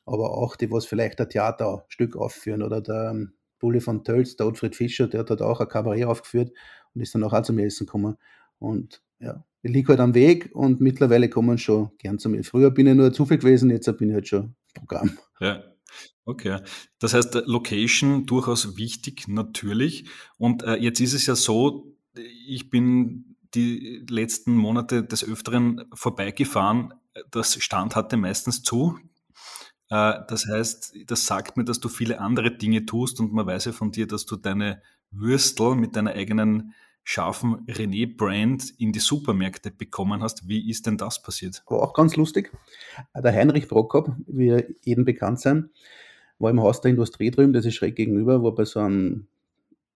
Aber 0.06 0.38
auch 0.38 0.54
die, 0.56 0.70
was 0.70 0.86
vielleicht 0.86 1.20
ein 1.20 1.28
Theaterstück 1.28 2.16
aufführen 2.16 2.62
oder 2.62 2.80
der 2.80 3.10
ähm, 3.10 3.32
Bulli 3.58 3.80
von 3.80 4.04
Tölz, 4.04 4.36
der 4.36 4.46
Ottfried 4.46 4.76
Fischer, 4.76 5.08
der 5.08 5.20
hat 5.20 5.42
auch 5.42 5.60
ein 5.60 5.68
Kabarett 5.68 6.04
aufgeführt 6.04 6.52
und 6.94 7.00
ist 7.00 7.14
dann 7.14 7.24
auch, 7.24 7.32
auch 7.32 7.42
zum 7.42 7.58
Essen 7.58 7.86
gekommen. 7.86 8.16
Und 8.60 9.02
ja, 9.18 9.44
ich 9.62 9.72
liege 9.72 9.88
halt 9.88 10.00
am 10.00 10.14
Weg 10.14 10.50
und 10.54 10.80
mittlerweile 10.80 11.28
kommen 11.28 11.58
schon 11.58 11.90
gern 11.98 12.18
zu 12.18 12.28
mir. 12.28 12.44
Früher 12.44 12.70
bin 12.70 12.86
ich 12.86 12.94
nur 12.94 13.12
Zufall 13.12 13.38
gewesen, 13.38 13.70
jetzt 13.70 13.92
bin 13.98 14.10
ich 14.10 14.14
halt 14.14 14.28
schon 14.28 14.54
Programm. 14.74 15.18
Ja. 15.40 15.62
Okay, 16.24 16.60
das 16.98 17.14
heißt, 17.14 17.34
Location 17.46 18.26
durchaus 18.26 18.76
wichtig, 18.76 19.28
natürlich. 19.28 20.04
Und 20.36 20.62
äh, 20.62 20.76
jetzt 20.76 21.00
ist 21.00 21.14
es 21.14 21.26
ja 21.26 21.34
so, 21.34 21.96
ich 22.46 22.68
bin 22.68 23.36
die 23.54 24.04
letzten 24.08 24.54
Monate 24.54 25.04
des 25.04 25.24
Öfteren 25.24 25.84
vorbeigefahren. 25.94 26.92
Das 27.30 27.54
Stand 27.62 27.96
hatte 27.96 28.16
meistens 28.16 28.62
zu. 28.62 28.98
Äh, 29.88 30.20
das 30.28 30.46
heißt, 30.46 30.96
das 31.06 31.26
sagt 31.26 31.56
mir, 31.56 31.64
dass 31.64 31.80
du 31.80 31.88
viele 31.88 32.20
andere 32.20 32.56
Dinge 32.56 32.84
tust 32.84 33.20
und 33.20 33.32
man 33.32 33.46
weiß 33.46 33.66
ja 33.66 33.72
von 33.72 33.90
dir, 33.90 34.06
dass 34.06 34.26
du 34.26 34.36
deine 34.36 34.82
Würstel 35.10 35.74
mit 35.76 35.96
deiner 35.96 36.12
eigenen 36.12 36.74
scharfen 37.08 37.64
René-Brand 37.66 38.74
in 38.76 38.92
die 38.92 38.98
Supermärkte 38.98 39.70
bekommen 39.70 40.22
hast. 40.22 40.46
Wie 40.46 40.68
ist 40.68 40.86
denn 40.86 40.98
das 40.98 41.22
passiert? 41.22 41.62
War 41.66 41.80
auch 41.80 41.94
ganz 41.94 42.16
lustig. 42.16 42.52
Der 43.16 43.32
Heinrich 43.32 43.66
Prokop, 43.66 44.12
wie 44.26 44.62
jedem 44.84 45.06
bekannt 45.06 45.40
sein, 45.40 45.70
war 46.38 46.50
im 46.50 46.60
Haus 46.60 46.82
der 46.82 46.90
Industrie 46.90 47.30
drüben, 47.30 47.54
das 47.54 47.64
ist 47.64 47.76
schräg 47.76 47.96
gegenüber, 47.96 48.42
war 48.42 48.54
bei 48.54 48.66
so 48.66 48.80
einem 48.80 49.26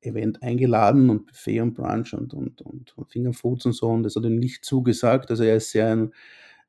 Event 0.00 0.42
eingeladen 0.42 1.10
und 1.10 1.26
Buffet 1.26 1.60
und 1.60 1.74
Brunch 1.74 2.14
und, 2.14 2.32
und, 2.32 2.62
und, 2.62 2.96
und 2.96 3.10
Fingerfoods 3.10 3.66
und 3.66 3.74
so 3.74 3.88
und 3.88 4.04
das 4.04 4.16
hat 4.16 4.24
ihm 4.24 4.38
nicht 4.38 4.64
zugesagt. 4.64 5.30
Also 5.30 5.44
er 5.44 5.56
ist 5.56 5.70
sehr 5.70 5.92
ein, 5.92 6.14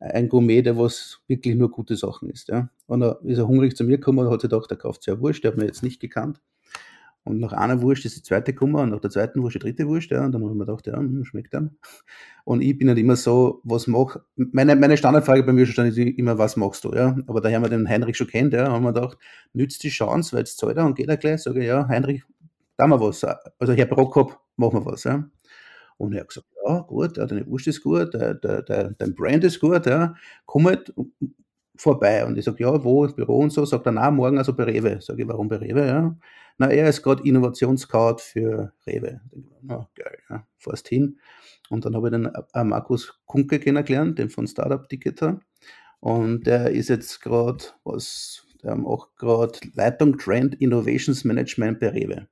ein 0.01 0.27
Gourmet, 0.27 0.61
der 0.61 0.77
was 0.77 1.21
wirklich 1.25 1.55
nur 1.55 1.71
gute 1.71 1.95
Sachen 1.95 2.29
ist. 2.29 2.49
Ja. 2.49 2.69
Und 2.85 3.01
er 3.01 3.21
ist 3.23 3.37
er 3.37 3.47
hungrig 3.47 3.77
zu 3.77 3.85
mir 3.85 3.97
gekommen 3.97 4.19
und 4.19 4.29
hat 4.29 4.41
sich 4.41 4.49
gedacht, 4.49 4.69
er 4.71 4.77
kauft 4.77 5.03
sehr 5.03 5.21
Wurst, 5.21 5.41
der 5.45 5.51
hat 5.51 5.57
mir 5.57 5.67
jetzt 5.67 5.83
nicht 5.83 6.01
gekannt. 6.01 6.41
Und 7.25 7.39
nach 7.39 7.53
einer 7.53 7.81
Wurst 7.81 8.03
ist 8.05 8.17
die 8.17 8.21
zweite 8.21 8.53
gekommen 8.53 8.75
und 8.75 8.89
nach 8.89 8.99
der 8.99 9.09
zweiten 9.09 9.41
Wurst 9.41 9.55
die 9.55 9.59
dritte 9.59 9.87
Wurst. 9.87 10.11
Ja. 10.11 10.25
Und 10.25 10.33
dann 10.33 10.41
habe 10.41 10.51
ich 10.51 10.57
mir 10.57 10.65
gedacht, 10.65 10.87
ja, 10.87 10.97
hm, 10.97 11.23
schmeckt 11.23 11.53
dann. 11.53 11.77
Und 12.43 12.61
ich 12.61 12.77
bin 12.77 12.89
halt 12.89 12.99
immer 12.99 13.15
so, 13.15 13.61
was 13.63 13.87
mach, 13.87 14.17
meine, 14.35 14.75
meine 14.75 14.97
Standardfrage 14.97 15.43
bei 15.43 15.53
mir 15.53 15.63
ist 15.63 15.77
immer, 15.77 16.37
was 16.37 16.57
machst 16.57 16.83
du, 16.83 16.93
ja. 16.93 17.15
Aber 17.27 17.39
daher 17.39 17.61
man 17.61 17.69
den 17.69 17.87
Heinrich 17.87 18.17
schon 18.17 18.27
kennt, 18.27 18.53
ja, 18.53 18.69
haben 18.69 18.83
wir 18.83 18.91
gedacht, 18.93 19.17
nützt 19.53 19.83
die 19.83 19.89
Chance, 19.89 20.33
weil 20.33 20.39
jetzt 20.39 20.57
zahlt 20.57 20.77
er 20.77 20.85
und 20.85 20.95
geht 20.95 21.07
er 21.07 21.17
gleich, 21.17 21.43
sage 21.43 21.61
ich, 21.61 21.67
ja, 21.67 21.87
Heinrich, 21.87 22.23
da 22.75 22.87
wir 22.87 22.99
was. 22.99 23.23
Also 23.23 23.73
Herr 23.73 23.85
Prokop, 23.85 24.37
machen 24.57 24.79
wir 24.79 24.85
was, 24.85 25.05
ja. 25.05 25.23
Und 25.97 26.13
er 26.13 26.21
hat 26.21 26.29
gesagt, 26.29 26.47
ja, 26.67 26.79
gut, 26.79 27.17
ja, 27.17 27.25
deine 27.25 27.47
Wurst 27.47 27.67
ist 27.67 27.81
gut, 27.81 28.13
der, 28.13 28.33
der, 28.33 28.63
der, 28.63 28.91
dein 28.97 29.15
Brand 29.15 29.45
ist 29.45 29.61
gut, 29.61 29.85
ja, 29.85 30.15
komm 30.45 30.67
halt 30.67 30.93
vorbei. 31.75 32.25
Und 32.25 32.37
ich 32.37 32.45
sage, 32.45 32.63
ja, 32.63 32.83
wo, 32.83 33.07
Büro 33.07 33.39
und 33.39 33.51
so, 33.51 33.65
sagt 33.65 33.85
er, 33.85 33.91
na, 33.91 34.11
morgen 34.11 34.37
also 34.37 34.53
bei 34.53 34.63
Rewe. 34.63 35.01
Sage 35.01 35.23
ich, 35.23 35.27
warum 35.27 35.47
bei 35.47 35.57
Rewe, 35.57 35.87
ja. 35.87 36.15
Na, 36.57 36.69
er 36.69 36.89
ist 36.89 37.01
gerade 37.01 37.23
Innovationsscout 37.23 38.17
für 38.19 38.73
Rewe. 38.85 39.21
Na, 39.61 39.89
geil, 39.95 40.17
ja, 40.29 40.47
fährst 40.57 40.87
hin. 40.87 41.19
Und 41.69 41.85
dann 41.85 41.95
habe 41.95 42.07
ich 42.07 42.11
den 42.11 42.25
äh, 42.25 42.63
Markus 42.63 43.19
Kunke 43.25 43.59
kennengelernt, 43.59 44.19
den 44.19 44.29
von 44.29 44.47
Startup 44.47 44.87
Ticketer. 44.87 45.39
Und 45.99 46.45
der 46.45 46.71
ist 46.71 46.89
jetzt 46.89 47.21
gerade, 47.21 47.63
was, 47.83 48.45
der 48.61 48.75
macht 48.75 49.15
gerade 49.15 49.57
Leitung 49.73 50.17
Trend 50.17 50.55
Innovations 50.55 51.23
Management 51.23 51.79
bei 51.79 51.89
Rewe. 51.89 52.27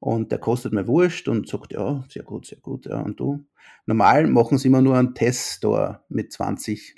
Und 0.00 0.30
der 0.30 0.38
kostet 0.38 0.74
mir 0.74 0.86
Wurscht 0.86 1.28
und 1.28 1.48
sagt, 1.48 1.72
ja, 1.72 2.04
sehr 2.10 2.24
gut, 2.24 2.46
sehr 2.46 2.60
gut, 2.60 2.84
ja, 2.84 3.00
und 3.00 3.18
du? 3.18 3.46
Normal 3.86 4.26
machen 4.26 4.58
sie 4.58 4.68
immer 4.68 4.82
nur 4.82 4.96
einen 4.96 5.14
Teststore 5.14 6.02
mit 6.10 6.30
20 6.30 6.94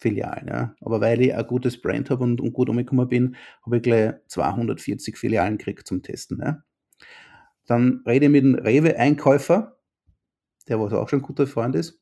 Filialen, 0.00 0.48
ja. 0.48 0.74
Aber 0.80 1.00
weil 1.00 1.20
ich 1.20 1.34
ein 1.34 1.46
gutes 1.46 1.80
Brand 1.80 2.10
habe 2.10 2.24
und, 2.24 2.40
und, 2.40 2.52
gut 2.52 2.68
umgekommen 2.68 3.08
bin, 3.08 3.36
habe 3.64 3.76
ich 3.76 3.82
gleich 3.82 4.14
240 4.28 5.16
Filialen 5.16 5.58
gekriegt 5.58 5.86
zum 5.86 6.02
Testen, 6.02 6.40
ja. 6.42 6.62
Dann 7.66 8.02
rede 8.06 8.26
ich 8.26 8.32
mit 8.32 8.42
dem 8.42 8.54
Rewe-Einkäufer, 8.56 9.76
der 10.68 10.80
was 10.80 10.92
auch 10.92 11.08
schon 11.08 11.20
ein 11.20 11.22
guter 11.22 11.46
Freund 11.46 11.76
ist, 11.76 12.00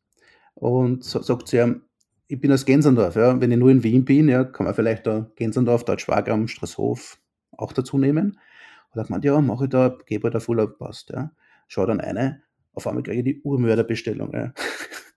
und 0.54 1.04
so, 1.04 1.20
sagt 1.22 1.48
zu 1.48 1.58
ihm, 1.58 1.82
ich 2.28 2.40
bin 2.40 2.52
aus 2.52 2.64
Gensendorf, 2.64 3.16
ja. 3.16 3.40
Wenn 3.40 3.50
ich 3.50 3.58
nur 3.58 3.70
in 3.70 3.82
Wien 3.82 4.04
bin, 4.04 4.28
ja, 4.28 4.44
kann 4.44 4.64
man 4.64 4.74
vielleicht 4.74 5.06
da 5.06 5.30
Gensendorf, 5.36 5.84
dort 5.84 6.00
Schwagram, 6.00 6.48
Straßhof 6.48 7.18
auch 7.52 7.72
dazu 7.72 7.98
nehmen. 7.98 8.38
Und 8.90 9.00
er 9.00 9.04
gemeint, 9.04 9.24
ja, 9.24 9.40
mache 9.40 9.64
ich 9.64 9.70
da, 9.70 9.96
gebe 10.06 10.30
da 10.30 10.40
voll 10.40 10.66
passt, 10.78 11.10
ja. 11.10 11.32
Schau 11.66 11.84
dann 11.84 12.00
eine, 12.00 12.42
auf 12.72 12.86
einmal 12.86 13.02
kriege 13.02 13.18
ich 13.18 13.24
die 13.24 13.42
Urmörderbestellung, 13.42 14.32
ja. 14.32 14.52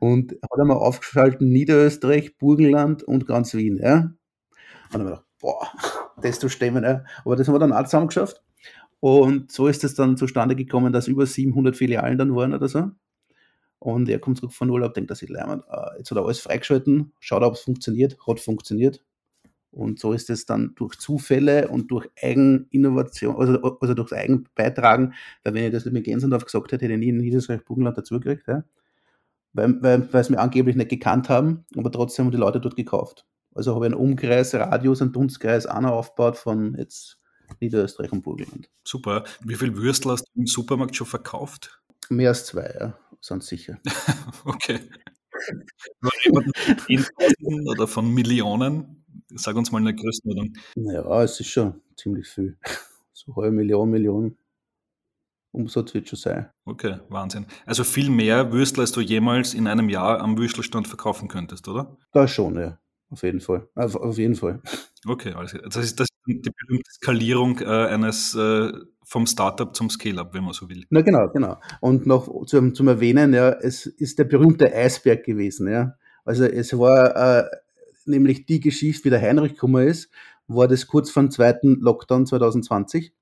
Und 0.00 0.32
hat 0.42 0.60
einmal 0.60 0.76
aufgeschalten 0.78 1.48
Niederösterreich, 1.48 2.36
Burgenland 2.38 3.02
und 3.02 3.26
ganz 3.26 3.54
Wien, 3.54 3.78
ja. 3.78 4.12
Und 4.92 4.92
dann 4.92 5.00
habe 5.00 5.10
ich 5.10 5.16
gedacht, 5.16 5.24
boah, 5.40 5.68
das 6.22 6.38
zu 6.38 6.48
stemmen, 6.48 6.84
ja. 6.84 7.04
Aber 7.24 7.36
das 7.36 7.48
haben 7.48 7.54
wir 7.54 7.58
dann 7.60 7.72
auch 7.72 7.84
zusammen 7.84 8.08
geschafft. 8.08 8.42
Und 9.00 9.52
so 9.52 9.68
ist 9.68 9.84
es 9.84 9.94
dann 9.94 10.16
zustande 10.16 10.56
gekommen, 10.56 10.92
dass 10.92 11.08
über 11.08 11.26
700 11.26 11.76
Filialen 11.76 12.18
dann 12.18 12.34
waren 12.34 12.54
oder 12.54 12.68
so. 12.68 12.90
Und 13.78 14.08
er 14.08 14.18
kommt 14.18 14.38
zurück 14.38 14.52
von 14.52 14.70
Urlaub, 14.70 14.94
denkt 14.94 15.10
er 15.10 15.16
sich, 15.16 15.30
äh, 15.30 15.34
jetzt 15.98 16.10
hat 16.10 16.18
er 16.18 16.24
alles 16.24 16.40
freigeschalten, 16.40 17.12
schaut, 17.20 17.42
ob 17.42 17.54
es 17.54 17.60
funktioniert, 17.60 18.16
hat 18.26 18.40
funktioniert. 18.40 19.04
Und 19.70 20.00
so 20.00 20.12
ist 20.14 20.30
es 20.30 20.46
dann 20.46 20.74
durch 20.76 20.96
Zufälle 20.98 21.68
und 21.68 21.90
durch 21.90 22.08
Eigeninnovation, 22.22 23.36
also, 23.36 23.60
also 23.80 23.94
durch 23.94 24.12
Eigenbeitragen, 24.12 25.12
weil 25.44 25.54
wenn 25.54 25.64
ich 25.64 25.72
das 25.72 25.84
mit 25.84 26.04
Gensendorf 26.04 26.46
gesagt 26.46 26.72
hätte, 26.72 26.86
hätte 26.86 26.94
ich 26.94 27.00
nie 27.00 27.10
in 27.10 27.18
Niederösterreich 27.18 27.64
Burgenland 27.64 27.98
dazugekriegt, 27.98 28.48
ja? 28.48 28.64
Weil, 29.56 29.82
weil, 29.82 30.12
weil 30.12 30.24
sie 30.24 30.32
mir 30.32 30.38
angeblich 30.38 30.76
nicht 30.76 30.90
gekannt 30.90 31.28
haben, 31.28 31.64
aber 31.76 31.90
trotzdem 31.90 32.26
haben 32.26 32.32
die 32.32 32.38
Leute 32.38 32.60
dort 32.60 32.76
gekauft. 32.76 33.26
Also 33.54 33.74
habe 33.74 33.86
ich 33.86 33.92
einen 33.92 34.00
Umkreis, 34.00 34.54
Radius, 34.54 35.00
einen 35.00 35.12
Dunstkreis 35.12 35.66
einer 35.66 35.92
aufgebaut 35.92 36.36
von 36.36 36.76
jetzt 36.76 37.18
Niederösterreich 37.60 38.12
und 38.12 38.22
Burgenland. 38.22 38.68
Super. 38.84 39.24
Wie 39.42 39.54
viel 39.54 39.76
Würstel 39.76 40.12
hast 40.12 40.26
du 40.26 40.40
im 40.40 40.46
Supermarkt 40.46 40.94
schon 40.94 41.06
verkauft? 41.06 41.80
Mehr 42.10 42.28
als 42.28 42.46
zwei, 42.46 42.74
ja, 42.78 42.98
sind 43.20 43.42
sicher. 43.42 43.78
okay. 44.44 44.80
oder 47.66 47.86
von 47.86 48.12
Millionen? 48.12 49.04
Sag 49.28 49.56
uns 49.56 49.72
mal 49.72 49.78
eine 49.78 49.94
Größenordnung. 49.94 50.54
Ja, 50.76 51.22
es 51.22 51.40
ist 51.40 51.48
schon 51.48 51.80
ziemlich 51.96 52.28
viel. 52.28 52.58
So 53.18 53.34
halbe 53.34 53.50
Million, 53.50 53.90
Million 53.90 54.36
Umsatz 55.56 55.94
wird 55.94 56.08
schon 56.08 56.18
sein. 56.18 56.50
Okay, 56.64 56.98
Wahnsinn. 57.08 57.46
Also 57.64 57.84
viel 57.84 58.10
mehr 58.10 58.52
Würstel, 58.52 58.82
als 58.82 58.92
du 58.92 59.00
jemals 59.00 59.54
in 59.54 59.66
einem 59.66 59.88
Jahr 59.88 60.20
am 60.20 60.38
Würstelstand 60.38 60.88
verkaufen 60.88 61.28
könntest, 61.28 61.68
oder? 61.68 61.96
Da 62.12 62.28
schon, 62.28 62.56
ja. 62.58 62.78
Auf 63.10 63.22
jeden 63.22 63.40
Fall. 63.40 63.68
Auf, 63.74 63.94
auf 63.94 64.18
jeden 64.18 64.34
Fall. 64.34 64.60
Okay, 65.06 65.32
alles 65.32 65.52
klar. 65.52 65.62
Das 65.64 65.76
ist, 65.76 66.00
das 66.00 66.08
ist 66.26 66.44
die 66.44 66.50
berühmte 66.50 66.90
Skalierung 66.90 67.60
äh, 67.60 67.64
eines 67.64 68.34
äh, 68.34 68.72
vom 69.04 69.26
Startup 69.26 69.74
zum 69.74 69.88
Scale-up, 69.88 70.34
wenn 70.34 70.42
man 70.42 70.52
so 70.52 70.68
will. 70.68 70.84
Na 70.90 71.00
genau, 71.02 71.28
genau. 71.28 71.60
Und 71.80 72.06
noch 72.06 72.44
zum, 72.46 72.74
zum 72.74 72.88
Erwähnen, 72.88 73.32
ja, 73.32 73.50
es 73.50 73.86
ist 73.86 74.18
der 74.18 74.24
berühmte 74.24 74.74
Eisberg 74.74 75.24
gewesen, 75.24 75.70
ja. 75.70 75.94
Also 76.24 76.44
es 76.44 76.76
war 76.76 77.44
äh, 77.44 77.44
nämlich 78.04 78.46
die 78.46 78.58
Geschichte, 78.58 79.04
wie 79.04 79.10
der 79.10 79.22
Heinrich 79.22 79.52
gekommen 79.52 79.86
ist, 79.86 80.10
war 80.48 80.66
das 80.66 80.88
kurz 80.88 81.10
vor 81.10 81.22
dem 81.22 81.30
zweiten 81.30 81.76
Lockdown 81.80 82.26
2020 82.26 83.12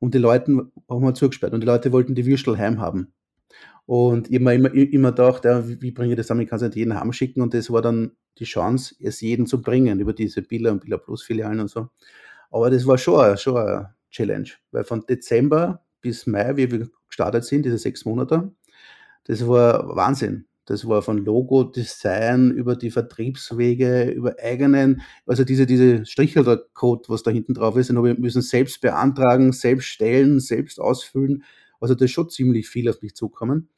und 0.00 0.14
die 0.14 0.18
Leute 0.18 0.70
haben 0.88 1.02
wir 1.04 1.14
zugesperrt 1.14 1.52
und 1.52 1.60
die 1.60 1.66
Leute 1.66 1.92
wollten 1.92 2.14
die 2.14 2.26
Würstel 2.26 2.58
heim 2.58 2.80
haben. 2.80 3.12
Und 3.86 4.30
ich 4.30 4.40
habe 4.40 4.54
immer, 4.54 4.72
immer 4.72 5.10
gedacht, 5.10 5.44
ja, 5.44 5.66
wie, 5.68 5.90
bringe 5.90 6.12
ich 6.12 6.16
das 6.16 6.26
zusammen? 6.26 6.42
Ich 6.42 6.48
kann 6.48 6.56
es 6.58 6.62
nicht 6.62 6.76
jeden 6.76 6.98
heim 6.98 7.12
schicken 7.12 7.42
und 7.42 7.54
das 7.54 7.70
war 7.70 7.82
dann 7.82 8.12
die 8.38 8.44
Chance, 8.44 8.94
es 9.00 9.20
jeden 9.20 9.46
zu 9.46 9.60
bringen 9.62 10.00
über 10.00 10.12
diese 10.12 10.42
Billa 10.42 10.70
und 10.70 10.80
Billa 10.80 10.96
Plus 10.96 11.22
Filialen 11.22 11.60
und 11.60 11.68
so. 11.68 11.88
Aber 12.50 12.70
das 12.70 12.86
war 12.86 12.98
schon, 12.98 13.36
schon 13.36 13.56
eine 13.56 13.94
Challenge, 14.10 14.48
weil 14.72 14.84
von 14.84 15.04
Dezember 15.06 15.84
bis 16.00 16.26
Mai, 16.26 16.56
wie 16.56 16.70
wir 16.70 16.88
gestartet 17.08 17.44
sind, 17.44 17.64
diese 17.64 17.78
sechs 17.78 18.04
Monate, 18.04 18.52
das 19.24 19.46
war 19.46 19.94
Wahnsinn. 19.96 20.46
Das 20.70 20.86
war 20.86 21.02
von 21.02 21.18
Logo, 21.18 21.64
Design, 21.64 22.52
über 22.52 22.76
die 22.76 22.92
Vertriebswege, 22.92 24.04
über 24.04 24.36
eigenen, 24.40 25.02
also 25.26 25.42
diese, 25.42 25.66
diese 25.66 26.06
Strichelcode, 26.06 27.08
was 27.08 27.24
da 27.24 27.32
hinten 27.32 27.54
drauf 27.54 27.76
ist, 27.76 27.90
den 27.90 28.00
wir 28.00 28.14
müssen 28.14 28.40
selbst 28.40 28.80
beantragen, 28.80 29.52
selbst 29.52 29.86
stellen, 29.86 30.38
selbst 30.38 30.78
ausfüllen. 30.78 31.42
Also 31.80 31.96
das 31.96 32.04
ist 32.04 32.12
schon 32.12 32.30
ziemlich 32.30 32.68
viel 32.68 32.88
auf 32.88 33.02
mich 33.02 33.16
zukommen. 33.16 33.68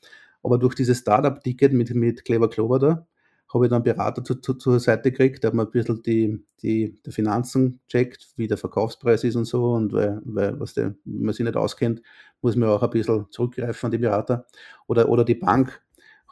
Aber 0.43 0.59
durch 0.59 0.75
dieses 0.75 0.99
Startup-Ticket 0.99 1.73
mit, 1.73 1.95
mit 1.95 2.27
Clever 2.27 2.51
Clover 2.51 2.79
da, 2.79 3.07
habe 3.55 3.65
ich 3.65 3.71
dann 3.71 3.77
einen 3.77 3.85
Berater 3.85 4.23
zu, 4.23 4.35
zu, 4.35 4.53
zur 4.53 4.79
Seite 4.79 5.13
gekriegt, 5.13 5.43
der 5.43 5.49
hat 5.49 5.55
mir 5.55 5.63
ein 5.63 5.71
bisschen 5.71 6.03
die, 6.03 6.45
die, 6.61 7.01
die 7.07 7.11
Finanzen 7.11 7.81
checkt, 7.89 8.35
wie 8.37 8.49
der 8.49 8.59
Verkaufspreis 8.59 9.25
ist 9.25 9.37
und 9.37 9.47
so. 9.47 9.73
Und 9.73 9.95
weil, 9.95 10.21
weil 10.25 10.61
was 10.61 10.75
der, 10.75 10.95
wenn 11.07 11.23
man 11.23 11.33
sich 11.33 11.47
nicht 11.47 11.57
auskennt, 11.57 12.03
muss 12.43 12.55
man 12.55 12.69
auch 12.69 12.83
ein 12.83 12.91
bisschen 12.91 13.25
zurückgreifen 13.31 13.87
an 13.87 13.93
die 13.93 13.99
Berater. 13.99 14.47
Oder, 14.87 15.09
oder 15.09 15.25
die 15.25 15.37
Bank, 15.37 15.81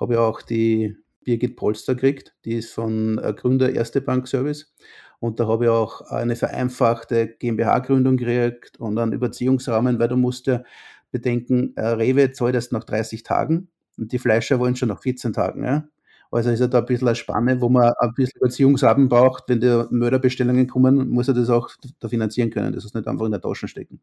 habe 0.01 0.15
ich 0.15 0.19
auch 0.19 0.43
die 0.43 0.97
Birgit 1.25 1.57
Polster 1.57 1.95
gekriegt, 1.95 2.35
die 2.45 2.55
ist 2.55 2.73
von 2.73 3.19
äh, 3.19 3.33
Gründer 3.35 3.73
Erste 3.73 4.01
Bank 4.01 4.27
Service. 4.27 4.75
Und 5.21 5.39
da 5.39 5.47
habe 5.47 5.65
ich 5.65 5.71
auch 5.71 6.01
eine 6.11 6.35
vereinfachte 6.35 7.29
GmbH-Gründung 7.39 8.17
gekriegt 8.17 8.81
und 8.81 8.99
einen 8.99 9.13
Überziehungsrahmen, 9.13 9.99
weil 9.99 10.09
du 10.09 10.17
musst 10.17 10.47
ja 10.47 10.63
bedenken, 11.11 11.77
äh, 11.77 11.89
Rewe 11.89 12.33
zahlt 12.33 12.55
erst 12.55 12.73
nach 12.73 12.85
30 12.85 13.23
Tagen 13.23 13.69
und 13.99 14.13
die 14.13 14.19
Fleischer 14.19 14.59
wollen 14.59 14.77
schon 14.77 14.89
nach 14.89 15.03
14 15.03 15.35
Tagen. 15.35 15.65
Ja? 15.65 15.85
Also 16.31 16.51
ist 16.51 16.61
ja 16.61 16.69
da 16.69 16.79
ein 16.79 16.87
bisschen 16.87 17.09
eine 17.09 17.17
Spanne, 17.17 17.61
wo 17.61 17.69
man 17.69 17.93
ein 17.99 18.15
bisschen 18.15 18.39
Überziehungsrahmen 18.39 19.09
braucht. 19.09 19.45
Wenn 19.49 19.61
die 19.61 19.85
Mörderbestellungen 19.91 20.69
kommen, 20.69 21.11
muss 21.11 21.29
er 21.29 21.35
das 21.35 21.51
auch 21.51 21.71
da 21.99 22.09
finanzieren 22.09 22.51
können. 22.51 22.73
Das 22.73 22.85
ist 22.85 22.95
nicht 22.95 23.07
einfach 23.07 23.27
in 23.27 23.33
der 23.33 23.41
Tasche 23.41 23.69
stecken. 23.69 24.01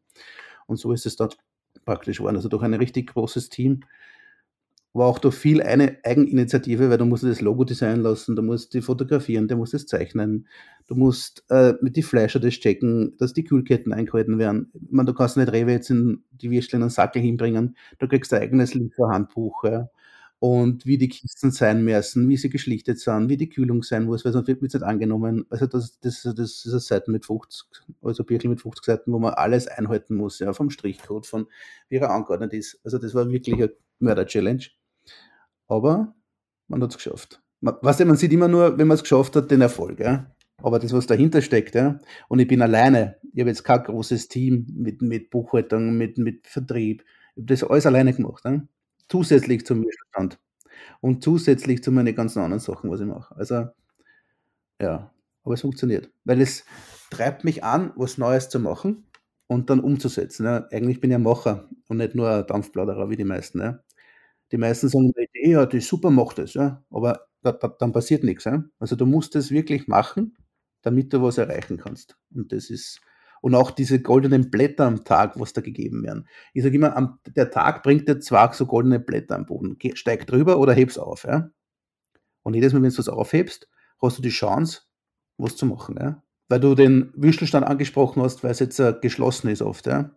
Und 0.66 0.76
so 0.76 0.92
ist 0.92 1.06
es 1.06 1.16
dort 1.16 1.38
praktisch 1.84 2.18
geworden. 2.18 2.36
Also 2.36 2.48
durch 2.48 2.62
ein 2.62 2.74
richtig 2.74 3.14
großes 3.14 3.48
Team 3.48 3.80
aber 4.98 5.06
auch 5.06 5.20
durch 5.20 5.36
viel 5.36 5.62
eine 5.62 5.96
Eigeninitiative, 6.02 6.90
weil 6.90 6.98
du 6.98 7.04
musst 7.04 7.22
das 7.22 7.40
Logo 7.40 7.62
designen 7.62 8.02
lassen, 8.02 8.34
du 8.34 8.42
musst 8.42 8.74
die 8.74 8.82
fotografieren, 8.82 9.46
du 9.46 9.54
musst 9.54 9.72
es 9.72 9.86
zeichnen, 9.86 10.48
du 10.88 10.96
musst 10.96 11.44
äh, 11.50 11.74
mit 11.80 11.94
die 11.94 12.02
Fleischer 12.02 12.40
das 12.40 12.54
checken, 12.54 13.16
dass 13.16 13.32
die 13.32 13.44
Kühlketten 13.44 13.92
eingehalten 13.92 14.40
werden. 14.40 14.72
Ich 14.74 14.90
meine, 14.90 15.06
du 15.06 15.14
kannst 15.14 15.36
nicht 15.36 15.52
Rewe 15.52 15.70
jetzt 15.70 15.90
in 15.90 16.24
die 16.32 16.50
Würstel 16.50 16.78
in 16.78 16.82
einen 16.82 16.90
Sackel 16.90 17.22
hinbringen, 17.22 17.76
du 18.00 18.08
kriegst 18.08 18.34
ein 18.34 18.42
eigenes 18.42 18.74
Lieferhandbuch, 18.74 19.62
ja. 19.62 19.88
Und 20.40 20.84
wie 20.84 20.98
die 20.98 21.08
Kisten 21.08 21.52
sein 21.52 21.84
müssen, 21.84 22.28
wie 22.28 22.36
sie 22.36 22.50
geschlichtet 22.50 22.98
sind, 22.98 23.28
wie 23.28 23.36
die 23.36 23.48
Kühlung 23.48 23.84
sein 23.84 24.04
muss, 24.04 24.24
weil 24.24 24.32
sonst 24.32 24.48
wird 24.48 24.62
es 24.64 24.74
nicht 24.74 24.82
angenommen. 24.82 25.46
Also 25.50 25.66
das, 25.68 26.00
das, 26.00 26.22
das 26.22 26.64
ist 26.64 26.68
eine 26.68 26.80
Seite 26.80 27.10
mit 27.12 27.24
50, 27.24 27.68
also 28.02 28.24
Birkel 28.24 28.50
mit 28.50 28.60
50 28.60 28.84
Seiten, 28.84 29.12
wo 29.12 29.20
man 29.20 29.34
alles 29.34 29.68
einhalten 29.68 30.16
muss, 30.16 30.40
ja, 30.40 30.52
vom 30.52 30.70
Strichcode, 30.70 31.26
von 31.26 31.46
wie 31.88 31.96
er 31.96 32.10
angeordnet 32.10 32.52
ist. 32.52 32.80
Also 32.84 32.98
das 32.98 33.14
war 33.14 33.30
wirklich 33.30 33.54
eine 33.54 33.72
Mörder-Challenge. 34.00 34.64
Aber 35.68 36.14
man 36.66 36.82
hat 36.82 36.90
es 36.90 36.96
geschafft. 36.96 37.42
Man, 37.60 37.76
weißt 37.80 38.00
du, 38.00 38.04
man 38.06 38.16
sieht 38.16 38.32
immer 38.32 38.48
nur, 38.48 38.78
wenn 38.78 38.88
man 38.88 38.96
es 38.96 39.02
geschafft 39.02 39.36
hat, 39.36 39.50
den 39.50 39.60
Erfolg. 39.60 40.00
Ja? 40.00 40.34
Aber 40.62 40.78
das, 40.78 40.92
was 40.92 41.06
dahinter 41.06 41.40
steckt, 41.40 41.74
ja, 41.74 41.98
und 42.28 42.40
ich 42.40 42.48
bin 42.48 42.62
alleine, 42.62 43.16
ich 43.32 43.40
habe 43.40 43.50
jetzt 43.50 43.62
kein 43.62 43.82
großes 43.82 44.28
Team 44.28 44.66
mit, 44.74 45.02
mit 45.02 45.30
Buchhaltung, 45.30 45.96
mit, 45.96 46.18
mit 46.18 46.46
Vertrieb, 46.48 47.04
ich 47.36 47.42
habe 47.42 47.46
das 47.46 47.62
alles 47.62 47.86
alleine 47.86 48.12
gemacht. 48.12 48.44
Ja? 48.44 48.60
Zusätzlich 49.08 49.64
zum 49.64 49.80
Mittelstand 49.80 50.40
und 51.00 51.22
zusätzlich 51.22 51.82
zu 51.82 51.92
meinen 51.92 52.14
ganzen 52.14 52.40
anderen 52.40 52.60
Sachen, 52.60 52.90
was 52.90 53.00
ich 53.00 53.06
mache. 53.06 53.36
Also, 53.36 53.66
ja, 54.80 55.12
aber 55.44 55.54
es 55.54 55.60
funktioniert, 55.60 56.10
weil 56.24 56.40
es 56.40 56.64
treibt 57.10 57.44
mich 57.44 57.64
an, 57.64 57.92
was 57.96 58.18
Neues 58.18 58.48
zu 58.48 58.60
machen 58.60 59.06
und 59.46 59.70
dann 59.70 59.80
umzusetzen. 59.80 60.44
Ja. 60.44 60.68
Eigentlich 60.70 61.00
bin 61.00 61.10
ich 61.10 61.16
ein 61.16 61.22
Macher 61.22 61.68
und 61.88 61.98
nicht 61.98 62.14
nur 62.14 62.30
ein 62.30 62.46
Dampfplauderer 62.46 63.10
wie 63.10 63.16
die 63.16 63.24
meisten. 63.24 63.60
Ja. 63.60 63.82
Die 64.52 64.58
meisten 64.58 64.88
sagen, 64.88 65.12
Idee, 65.38 65.52
ja, 65.52 65.66
die 65.66 65.80
super 65.80 66.10
macht 66.10 66.38
das, 66.38 66.54
ja, 66.54 66.84
aber 66.90 67.28
da, 67.42 67.52
da, 67.52 67.68
dann 67.68 67.92
passiert 67.92 68.24
nichts. 68.24 68.44
Ja. 68.44 68.64
Also 68.78 68.96
du 68.96 69.06
musst 69.06 69.36
es 69.36 69.50
wirklich 69.50 69.88
machen, 69.88 70.36
damit 70.82 71.12
du 71.12 71.22
was 71.22 71.38
erreichen 71.38 71.76
kannst. 71.76 72.16
Und 72.34 72.52
das 72.52 72.70
ist, 72.70 73.00
und 73.40 73.54
auch 73.54 73.70
diese 73.70 74.00
goldenen 74.02 74.50
Blätter 74.50 74.86
am 74.86 75.04
Tag, 75.04 75.38
was 75.38 75.52
da 75.52 75.60
gegeben 75.60 76.02
werden. 76.02 76.26
Ich 76.52 76.62
sage 76.62 76.74
immer, 76.74 76.96
am, 76.96 77.20
der 77.26 77.50
Tag 77.50 77.82
bringt 77.82 78.08
dir 78.08 78.20
zwei 78.20 78.52
so 78.52 78.66
goldene 78.66 78.98
Blätter 78.98 79.36
am 79.36 79.46
Boden. 79.46 79.76
Steig 79.94 80.26
drüber 80.26 80.58
oder 80.58 80.72
heb's 80.72 80.98
auf. 80.98 81.24
Ja? 81.24 81.50
Und 82.42 82.54
jedes 82.54 82.72
Mal, 82.72 82.82
wenn 82.82 82.90
du 82.90 82.98
was 82.98 83.08
aufhebst, 83.08 83.68
hast 84.02 84.18
du 84.18 84.22
die 84.22 84.30
Chance, 84.30 84.82
was 85.36 85.56
zu 85.56 85.66
machen. 85.66 85.96
Ja? 86.00 86.22
Weil 86.48 86.60
du 86.60 86.74
den 86.74 87.12
Wüstelstand 87.14 87.66
angesprochen 87.66 88.22
hast, 88.22 88.42
weil 88.42 88.50
es 88.50 88.58
jetzt 88.58 88.80
uh, 88.80 88.92
geschlossen 89.00 89.48
ist 89.48 89.62
oft. 89.62 89.86
Ja? 89.86 90.16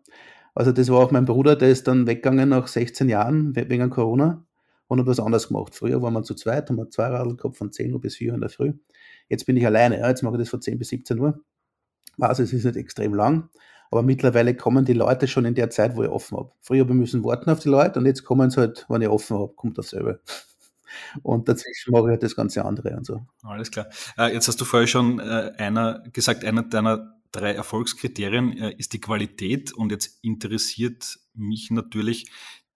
Also 0.56 0.72
das 0.72 0.90
war 0.90 1.00
auch 1.00 1.12
mein 1.12 1.26
Bruder, 1.26 1.56
der 1.56 1.70
ist 1.70 1.88
dann 1.88 2.08
weggegangen 2.08 2.50
nach 2.50 2.68
16 2.68 3.08
Jahren 3.08 3.56
wegen 3.56 3.90
Corona 3.90 4.46
und 4.92 5.00
hat 5.00 5.08
was 5.08 5.22
anderes 5.22 5.48
gemacht. 5.48 5.74
Früher 5.74 6.02
waren 6.02 6.12
wir 6.12 6.24
zu 6.24 6.36
zweit, 6.36 6.70
haben 6.70 6.76
wir 6.76 6.90
zwei 6.90 7.08
Radl 7.08 7.38
gehabt 7.38 7.56
von 7.56 7.72
10 7.72 7.94
Uhr 7.94 8.02
bis 8.02 8.18
4 8.18 8.32
Uhr 8.32 8.36
in 8.36 8.42
der 8.42 8.50
Früh. 8.50 8.74
Jetzt 9.30 9.46
bin 9.46 9.56
ich 9.56 9.66
alleine, 9.66 10.00
ja? 10.00 10.10
jetzt 10.10 10.22
mache 10.22 10.36
ich 10.36 10.42
das 10.42 10.50
von 10.50 10.62
10 10.62 10.78
bis 10.78 10.90
17 10.90 11.18
Uhr. 11.18 11.40
Also 12.20 12.44
es 12.44 12.52
ist 12.52 12.66
nicht 12.66 12.76
extrem 12.76 13.14
lang, 13.14 13.48
aber 13.90 14.04
mittlerweile 14.04 14.54
kommen 14.54 14.84
die 14.84 14.92
Leute 14.92 15.30
schon 15.30 15.46
in 15.46 15.56
der 15.56 15.70
Zeit, 15.70 15.96
wo 15.96 16.04
ich 16.04 16.10
offen 16.10 16.38
habe. 16.38 16.52
Früher 16.60 16.82
habe 16.82 16.92
ich 16.92 17.00
müssen 17.00 17.24
warten 17.24 17.50
auf 17.50 17.60
die 17.60 17.70
Leute 17.70 18.00
und 18.00 18.06
jetzt 18.06 18.26
kommen 18.26 18.50
sie 18.50 18.60
halt, 18.60 18.86
wenn 18.90 19.02
ich 19.02 19.08
offen 19.08 19.38
habe, 19.38 19.54
kommt 19.56 19.78
dasselbe. 19.78 20.20
Und 21.24 21.48
dazwischen 21.48 21.92
mache 21.92 22.04
ich 22.04 22.10
halt 22.10 22.24
das 22.24 22.36
ganze 22.36 22.66
andere 22.66 22.98
und 22.98 23.06
so. 23.06 23.22
Alles 23.44 23.72
klar. 23.72 23.88
Äh, 24.18 24.34
jetzt 24.34 24.50
hast 24.50 24.60
du 24.60 24.66
vorher 24.66 24.88
schon 24.88 25.20
äh, 25.20 25.54
einer 25.58 26.04
gesagt, 26.12 26.44
einer 26.44 26.64
deiner 26.64 27.16
drei 27.32 27.54
Erfolgskriterien 27.54 28.58
äh, 28.58 28.76
ist 28.78 28.92
die 28.92 29.00
Qualität 29.00 29.72
und 29.72 29.94
jetzt 29.94 30.20
interessiert 30.22 31.18
mich 31.34 31.72
natürlich 31.72 32.30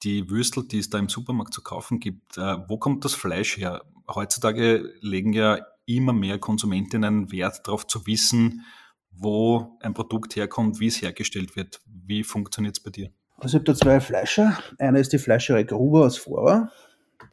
die 0.04 0.30
Würstel, 0.30 0.68
die 0.68 0.80
es 0.80 0.90
da 0.90 1.00
im 1.00 1.10
Supermarkt 1.10 1.54
zu 1.54 1.62
kaufen 1.62 2.00
gibt. 2.00 2.38
Wo 2.38 2.78
kommt 2.78 3.06
das 3.06 3.14
Fleisch 3.14 3.58
her? 3.58 3.84
Heutzutage 4.08 4.94
legen 5.02 5.34
ja 5.34 5.60
immer 5.86 6.14
mehr 6.14 6.38
Konsumentinnen 6.38 7.32
Wert 7.32 7.68
darauf 7.68 7.88
zu 7.88 8.06
wissen, 8.06 8.66
wo 9.12 9.78
ein 9.82 9.94
Produkt 9.94 10.36
herkommt, 10.36 10.80
wie 10.80 10.88
es 10.88 11.02
hergestellt 11.02 11.56
wird. 11.56 11.82
Wie 11.86 12.24
funktioniert 12.24 12.78
es 12.78 12.84
bei 12.84 12.92
dir? 12.92 13.10
Also 13.38 13.58
ich 13.58 13.62
habe 13.62 13.66
da 13.66 13.76
zwei 13.76 14.00
Fleischer. 14.00 14.58
Einer 14.78 15.00
ist 15.00 15.14
die 15.14 15.18
Fleischerei 15.18 15.64
Gruber 15.64 16.06
aus 16.06 16.18
Vorau 16.18 16.68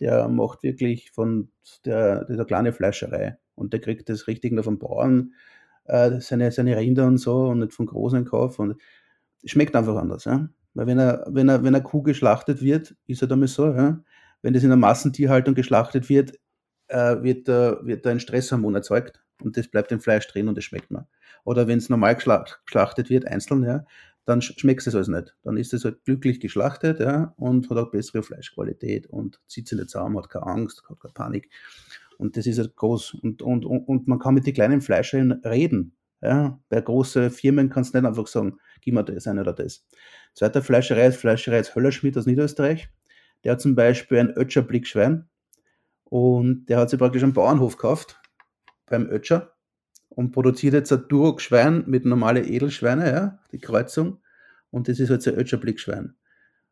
der 0.01 0.29
macht 0.29 0.63
wirklich 0.63 1.13
von 1.13 1.49
der, 1.85 2.25
dieser 2.25 2.45
kleine 2.45 2.73
Fleischerei 2.73 3.39
und 3.55 3.73
der 3.73 3.81
kriegt 3.81 4.09
das 4.09 4.27
richtig 4.27 4.53
noch 4.53 4.65
vom 4.65 4.79
Bauern, 4.79 5.35
äh, 5.85 6.21
seine, 6.21 6.51
seine 6.51 6.77
Rinder 6.77 7.07
und 7.07 7.19
so 7.19 7.47
und 7.47 7.61
nicht 7.61 7.73
von 7.73 7.87
großen 7.87 8.25
Kauf 8.25 8.59
und 8.59 8.81
schmeckt 9.45 9.77
einfach 9.77 9.97
anders. 9.97 10.25
Ja? 10.25 10.49
Weil 10.75 10.87
wenn 10.87 10.99
er, 10.99 11.27
wenn 11.29 11.49
er, 11.49 11.63
wenn 11.63 11.75
eine 11.75 11.83
Kuh 11.83 12.03
geschlachtet 12.03 12.63
wird, 12.63 12.95
ist 13.07 13.23
er 13.23 13.29
damit 13.29 13.51
so, 13.51 13.67
ja? 13.67 14.03
wenn 14.43 14.55
das 14.55 14.63
in 14.63 14.71
der 14.71 14.79
Massentierhaltung 14.79 15.55
geschlachtet 15.55 16.09
wird, 16.09 16.39
äh, 16.89 17.23
wird, 17.23 17.49
äh, 17.49 17.85
wird 17.85 18.07
da 18.07 18.11
ein 18.11 18.21
Stresshormon 18.21 18.75
erzeugt 18.75 19.23
und 19.43 19.57
das 19.57 19.69
bleibt 19.69 19.93
im 19.93 20.01
Fleisch 20.01 20.27
drin 20.29 20.49
und 20.49 20.57
das 20.57 20.65
schmeckt 20.65 20.91
man. 20.91 21.07
Oder 21.45 21.67
wenn 21.67 21.79
es 21.79 21.89
normal 21.89 22.17
geschlachtet 22.17 23.11
wird, 23.11 23.27
einzeln, 23.27 23.65
ja, 23.65 23.85
dann 24.25 24.41
schmeckt 24.41 24.87
es 24.87 24.95
also 24.95 25.11
nicht. 25.11 25.35
Dann 25.43 25.57
ist 25.57 25.75
es 25.75 25.85
halt 25.85 26.05
glücklich 26.05 26.39
geschlachtet 26.39 27.01
ja, 27.01 27.35
und 27.37 27.69
hat 27.71 27.79
auch 27.79 27.91
bessere 27.91 28.23
Fleischqualität 28.23 29.07
und 29.09 29.41
zieht 29.49 29.69
sich 29.69 29.79
nicht 29.79 29.91
zusammen, 29.91 30.17
hat 30.17 30.31
keine 30.31 30.47
Angst, 30.47 30.85
hat 30.89 31.01
keine 31.01 31.13
Panik. 31.13 31.51
Und 32.19 32.37
das 32.37 32.47
ist 32.47 32.59
halt 32.59 32.77
groß. 32.77 33.15
Und, 33.15 33.43
und, 33.43 33.65
und, 33.65 33.89
und 33.89 34.07
man 34.07 34.21
kann 34.21 34.35
mit 34.35 34.47
den 34.47 34.55
kleinen 34.55 34.81
Fleischern 34.81 35.33
reden. 35.45 35.97
Ja. 36.23 36.59
Bei 36.69 36.81
großen 36.81 37.31
Firmen 37.31 37.69
kannst 37.69 37.95
du 37.95 37.99
nicht 37.99 38.07
einfach 38.07 38.27
sagen, 38.27 38.59
gib 38.81 38.95
mir 38.95 39.05
das 39.05 39.27
ein 39.27 39.39
oder 39.39 39.53
das. 39.53 39.85
Zweiter 40.35 40.63
Fleischerei 40.63 41.07
ist 41.07 41.17
Fleischerei 41.17 41.59
ist 41.59 41.75
Höllerschmidt 41.75 42.17
aus 42.17 42.27
Niederösterreich. 42.27 42.89
Der 43.45 43.53
hat 43.53 43.61
zum 43.61 43.75
Beispiel 43.75 44.19
ein 44.19 44.31
Ötscher 44.31 44.63
Blickschwein 44.63 45.29
und 46.05 46.67
der 46.67 46.79
hat 46.79 46.91
sich 46.91 46.99
praktisch 46.99 47.23
einen 47.23 47.33
Bauernhof 47.33 47.77
gekauft 47.77 48.21
beim 48.87 49.09
Ötscher 49.09 49.53
und 50.11 50.33
produziert 50.33 50.75
jetzt 50.75 50.93
ein 50.93 51.09
Duroc-Schwein 51.09 51.85
mit 51.87 52.05
normalen 52.05 52.45
Edelschweine, 52.45 53.11
ja, 53.11 53.39
die 53.51 53.59
Kreuzung. 53.59 54.19
Und 54.71 54.89
das 54.89 55.01
ist 55.01 55.09
jetzt 55.09 55.27
ein 55.27 55.35
Ötscher 55.35 55.57
Blickschwein. 55.57 56.15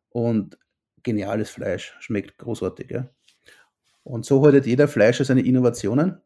Und 0.09 0.57
geniales 1.03 1.49
Fleisch, 1.49 1.95
schmeckt 1.99 2.37
großartig. 2.37 2.91
Ja. 2.91 3.09
Und 4.03 4.25
so 4.25 4.45
hat 4.45 4.65
jeder 4.65 4.87
Fleischer 4.87 5.25
seine 5.25 5.41
Innovationen, 5.41 6.21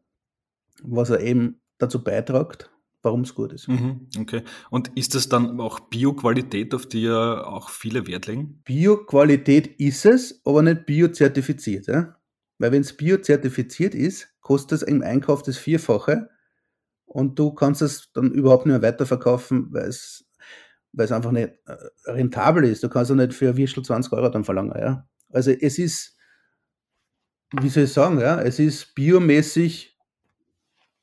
was 0.82 1.10
er 1.10 1.20
eben 1.20 1.60
dazu 1.78 2.02
beiträgt, 2.02 2.70
warum 3.06 3.22
es 3.22 3.34
gut 3.34 3.52
ist. 3.52 3.68
Mhm, 3.68 4.08
okay. 4.18 4.42
Und 4.68 4.90
ist 4.96 5.14
das 5.14 5.28
dann 5.28 5.60
auch 5.60 5.80
Bio-Qualität, 5.80 6.74
auf 6.74 6.86
die 6.86 7.02
ja 7.02 7.44
auch 7.44 7.70
viele 7.70 8.06
Wert 8.06 8.26
legen? 8.26 8.60
Bio-Qualität 8.64 9.68
ist 9.78 10.04
es, 10.04 10.42
aber 10.44 10.62
nicht 10.62 10.84
biozertifiziert. 10.84 11.86
Ja? 11.86 12.16
Weil 12.58 12.72
wenn 12.72 12.82
es 12.82 12.96
biozertifiziert 12.96 13.94
ist, 13.94 14.28
kostet 14.40 14.82
es 14.82 14.82
im 14.82 15.02
Einkauf 15.02 15.42
das 15.42 15.56
Vierfache 15.56 16.28
und 17.06 17.38
du 17.38 17.52
kannst 17.52 17.80
es 17.80 18.12
dann 18.12 18.32
überhaupt 18.32 18.66
nicht 18.66 18.72
mehr 18.72 18.82
weiterverkaufen, 18.82 19.72
weil 19.72 19.88
es, 19.88 20.26
weil 20.92 21.04
es 21.04 21.12
einfach 21.12 21.30
nicht 21.30 21.50
äh, 21.66 21.76
rentabel 22.10 22.64
ist. 22.64 22.82
Du 22.82 22.88
kannst 22.88 23.10
ja 23.10 23.16
nicht 23.16 23.34
für 23.34 23.50
ein 23.50 23.56
Würstel 23.56 23.84
20 23.84 24.12
Euro 24.12 24.28
dann 24.28 24.44
verlangen. 24.44 24.74
Ja? 24.76 25.08
Also 25.30 25.52
es 25.52 25.78
ist, 25.78 26.16
wie 27.52 27.68
soll 27.68 27.84
ich 27.84 27.92
sagen, 27.92 28.18
ja, 28.18 28.40
es 28.42 28.58
ist 28.58 28.96
biomäßig, 28.96 29.96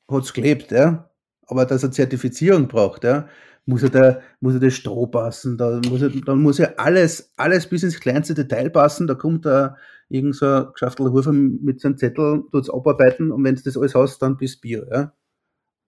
hat 0.08 0.24
es 0.24 0.34
gelebt, 0.34 0.70
ja? 0.70 1.10
Aber 1.46 1.66
dass 1.66 1.82
er 1.82 1.90
Zertifizierung 1.90 2.68
braucht, 2.68 3.04
ja, 3.04 3.28
muss 3.66 3.82
er 3.82 3.90
da, 3.90 4.20
muss 4.40 4.54
er 4.54 4.60
das 4.60 4.74
Stroh 4.74 5.06
passen, 5.06 5.56
da 5.56 5.80
muss 5.88 6.02
er, 6.02 6.10
dann 6.10 6.42
muss 6.42 6.58
ja 6.58 6.72
alles, 6.76 7.32
alles 7.36 7.66
bis 7.68 7.82
ins 7.82 8.00
kleinste 8.00 8.34
Detail 8.34 8.70
passen, 8.70 9.06
da 9.06 9.14
kommt 9.14 9.46
da 9.46 9.76
irgend 10.08 10.36
so 10.36 10.46
ein 10.46 10.66
Geschäftel 10.72 11.10
Hofer 11.12 11.32
mit 11.32 11.80
seinem 11.80 11.96
Zettel, 11.96 12.44
tut 12.50 12.62
es 12.62 12.70
abarbeiten 12.70 13.30
und 13.32 13.42
wenn 13.44 13.54
du 13.54 13.62
das 13.62 13.76
alles 13.76 13.94
hast, 13.94 14.20
dann 14.20 14.36
bist 14.36 14.56
du 14.56 14.60
Bio, 14.60 14.84
ja. 14.90 15.12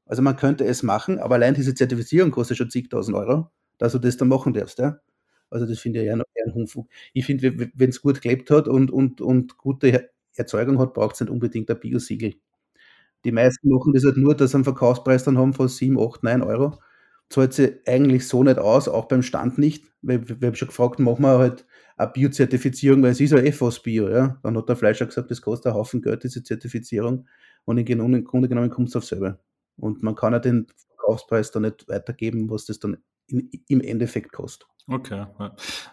Also 0.07 0.23
man 0.23 0.37
könnte 0.37 0.65
es 0.65 0.83
machen, 0.83 1.19
aber 1.19 1.35
allein 1.35 1.55
diese 1.55 1.75
Zertifizierung 1.75 2.31
kostet 2.31 2.57
schon 2.57 2.71
zigtausend 2.71 3.17
Euro, 3.17 3.51
dass 3.79 3.93
du 3.93 3.99
das 3.99 4.17
dann 4.17 4.29
machen 4.29 4.55
darfst. 4.55 4.79
Ja? 4.79 5.01
Also 5.51 5.67
das 5.67 5.81
finde 5.81 6.01
ich 6.01 6.07
ja 6.07 6.17
noch 6.17 6.25
ein 6.45 6.55
Humfug. 6.55 6.89
Ich 7.13 7.27
finde, 7.27 7.71
wenn 7.75 7.91
es 7.91 8.01
gut 8.01 8.23
gelebt 8.23 8.51
hat 8.51 8.69
und, 8.69 8.91
und, 8.91 9.21
und 9.21 9.57
gute 9.59 10.11
Erzeugung 10.35 10.79
hat, 10.79 10.95
braucht 10.95 11.15
es 11.15 11.21
nicht 11.21 11.31
unbedingt 11.31 11.71
ein 11.71 11.81
Biosiegel. 11.81 12.35
Die 13.27 13.33
meisten 13.33 13.69
machen 13.69 13.93
das 13.93 14.05
halt 14.05 14.17
nur, 14.17 14.37
dass 14.37 14.53
sie 14.53 14.57
einen 14.57 14.65
Verkaufspreis 14.65 15.25
dann 15.25 15.37
haben 15.37 15.53
von 15.53 15.67
7, 15.67 15.99
8, 15.99 16.23
9 16.23 16.43
Euro. 16.43 16.79
Zahlt 17.29 17.55
sie 17.55 17.81
eigentlich 17.85 18.29
so 18.29 18.45
nicht 18.45 18.59
aus, 18.59 18.87
auch 18.87 19.07
beim 19.07 19.23
Stand 19.23 19.59
nicht. 19.59 19.85
Weil 20.01 20.29
wir 20.29 20.47
haben 20.47 20.55
schon 20.55 20.69
gefragt, 20.69 21.01
machen 21.01 21.23
wir 21.23 21.39
halt 21.39 21.67
eine 21.97 22.13
Biozertifizierung, 22.13 23.03
weil 23.03 23.11
es 23.11 23.21
ist 23.21 23.33
ja 23.33 23.39
eh 23.39 23.51
fast 23.51 23.83
Bio. 23.83 24.09
Ja? 24.09 24.39
Dann 24.45 24.57
hat 24.57 24.69
der 24.69 24.77
Fleischer 24.77 25.07
gesagt, 25.07 25.33
das 25.33 25.43
kostet 25.43 25.67
einen 25.67 25.75
Haufen 25.75 26.03
Geld, 26.03 26.23
diese 26.23 26.45
Zertifizierung. 26.45 27.27
Und 27.65 27.79
im 27.79 28.25
Grunde 28.25 28.49
genommen 28.49 28.71
kommt 28.71 28.91
es 28.91 28.97
auf 28.97 29.05
selber. 29.05 29.41
Und 29.77 30.05
man 30.05 30.15
kann 30.15 30.33
ja 30.33 30.39
den 30.39 30.69
Verkaufspreis 30.95 31.51
dann 31.51 31.63
nicht 31.63 31.89
weitergeben, 31.89 32.49
was 32.49 32.67
das 32.67 32.79
dann 32.79 32.99
in, 33.27 33.51
im 33.69 33.81
Endeffekt 33.81 34.33
kostet. 34.33 34.69
Okay, 34.89 35.27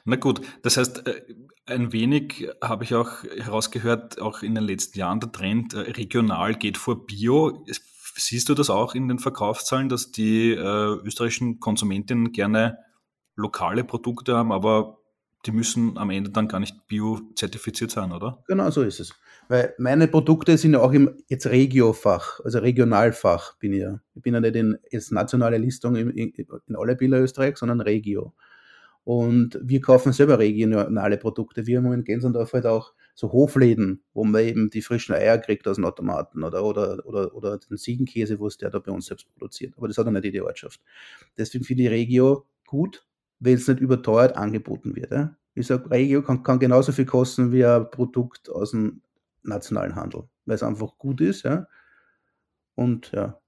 na 0.06 0.16
gut. 0.18 0.42
Das 0.62 0.78
heißt, 0.78 1.08
äh, 1.08 1.24
ein 1.66 1.92
wenig 1.94 2.48
habe 2.62 2.84
ich 2.84 2.94
auch 2.94 3.24
herausgehört, 3.24 4.22
auch 4.22 4.44
in 4.44 4.54
den 4.54 4.64
letzten 4.64 5.00
Jahren 5.00 5.20
der 5.20 5.32
Trend, 5.32 5.74
äh, 5.74 5.80
regional 5.80 6.54
geht 6.54 6.78
vor 6.78 7.06
Bio. 7.06 7.66
Siehst 8.16 8.50
du 8.50 8.54
das 8.54 8.70
auch 8.70 8.94
in 8.94 9.08
den 9.08 9.18
Verkaufszahlen, 9.18 9.90
dass 9.90 10.12
die 10.12 10.52
äh, 10.52 10.96
österreichischen 11.04 11.60
Konsumentinnen 11.60 12.34
gerne 12.34 12.78
lokale 13.36 13.84
Produkte 13.84 14.36
haben, 14.36 14.52
aber 14.52 15.00
die 15.46 15.52
müssen 15.52 15.98
am 15.98 16.10
Ende 16.10 16.30
dann 16.30 16.48
gar 16.48 16.60
nicht 16.60 16.88
bio-zertifiziert 16.88 17.92
sein, 17.92 18.12
oder? 18.12 18.44
Genau 18.48 18.70
so 18.70 18.82
ist 18.84 19.00
es. 19.00 19.14
Weil 19.50 19.74
meine 19.78 20.08
Produkte 20.08 20.58
sind 20.58 20.74
ja 20.74 20.80
auch 20.80 20.94
im 20.94 21.18
jetzt 21.28 21.48
Regiofach, 21.48 22.40
also 22.44 22.60
Regionalfach 22.60 23.58
bin 23.58 23.74
ich 23.74 23.82
ja. 23.82 24.00
Ich 24.16 24.22
bin 24.22 24.34
ja 24.34 24.40
nicht 24.40 24.56
in 24.56 24.78
jetzt 24.90 25.12
nationale 25.12 25.58
Listung 25.58 25.96
in, 25.96 26.10
in, 26.12 26.76
alle 26.76 26.96
Bilder 26.96 27.20
Österreich, 27.20 27.58
sondern 27.58 27.82
Regio. 27.82 28.34
Und 29.04 29.60
wir 29.62 29.82
kaufen 29.82 30.14
selber 30.14 30.40
regionale 30.40 31.18
Produkte. 31.18 31.68
Wir 31.68 31.80
haben 31.80 31.92
in 31.92 32.06
Gensendorf 32.06 32.54
halt 32.54 32.66
auch 32.66 32.94
so 33.16 33.34
Hofläden, 33.34 34.02
wo 34.14 34.24
man 34.24 34.42
eben 34.42 34.70
die 34.70 34.82
frischen 34.82 35.14
Eier 35.14 35.38
kriegt 35.38 35.68
aus 35.68 35.76
dem 35.76 35.86
Automaten 35.86 36.44
oder, 36.44 36.64
oder, 36.64 37.06
oder, 37.06 37.36
oder 37.36 37.58
den 37.58 37.78
Ziegenkäse, 37.78 38.40
wo 38.40 38.48
es 38.48 38.58
der 38.58 38.70
da 38.70 38.80
bei 38.80 38.94
uns 38.94 39.08
selbst 39.08 39.28
produziert. 39.34 39.74
Aber 39.76 39.90
das 39.90 39.98
hat 39.98 40.06
ja 40.06 40.12
nicht 40.12 40.24
jede 40.24 40.46
Ortschaft. 40.46 40.80
Deswegen 41.38 41.66
finde 41.66 41.84
ich 41.84 41.90
Regio 41.90 42.46
gut, 42.66 43.06
wenn 43.44 43.56
es 43.56 43.68
nicht 43.68 43.82
überteuert 43.82 44.38
angeboten 44.38 44.96
wird. 44.96 45.12
Ja? 45.12 45.36
Ich 45.54 45.68
sage, 45.68 45.90
Regio 45.92 46.22
kann, 46.22 46.44
kann 46.44 46.60
genauso 46.60 46.92
viel 46.92 47.06
kosten 47.06 47.52
wie 47.52 47.66
ein 47.66 47.90
Produkt 47.92 48.50
aus 48.50 48.72
dem 48.72 49.02
nationalen 49.44 49.96
Handel, 49.96 50.24
weil 50.46 50.56
es 50.56 50.64
einfach 50.64 50.98
gut 50.98 51.20
ist. 51.20 51.44
Ja? 51.44 51.68
Und 52.76 53.12
ja, 53.12 53.40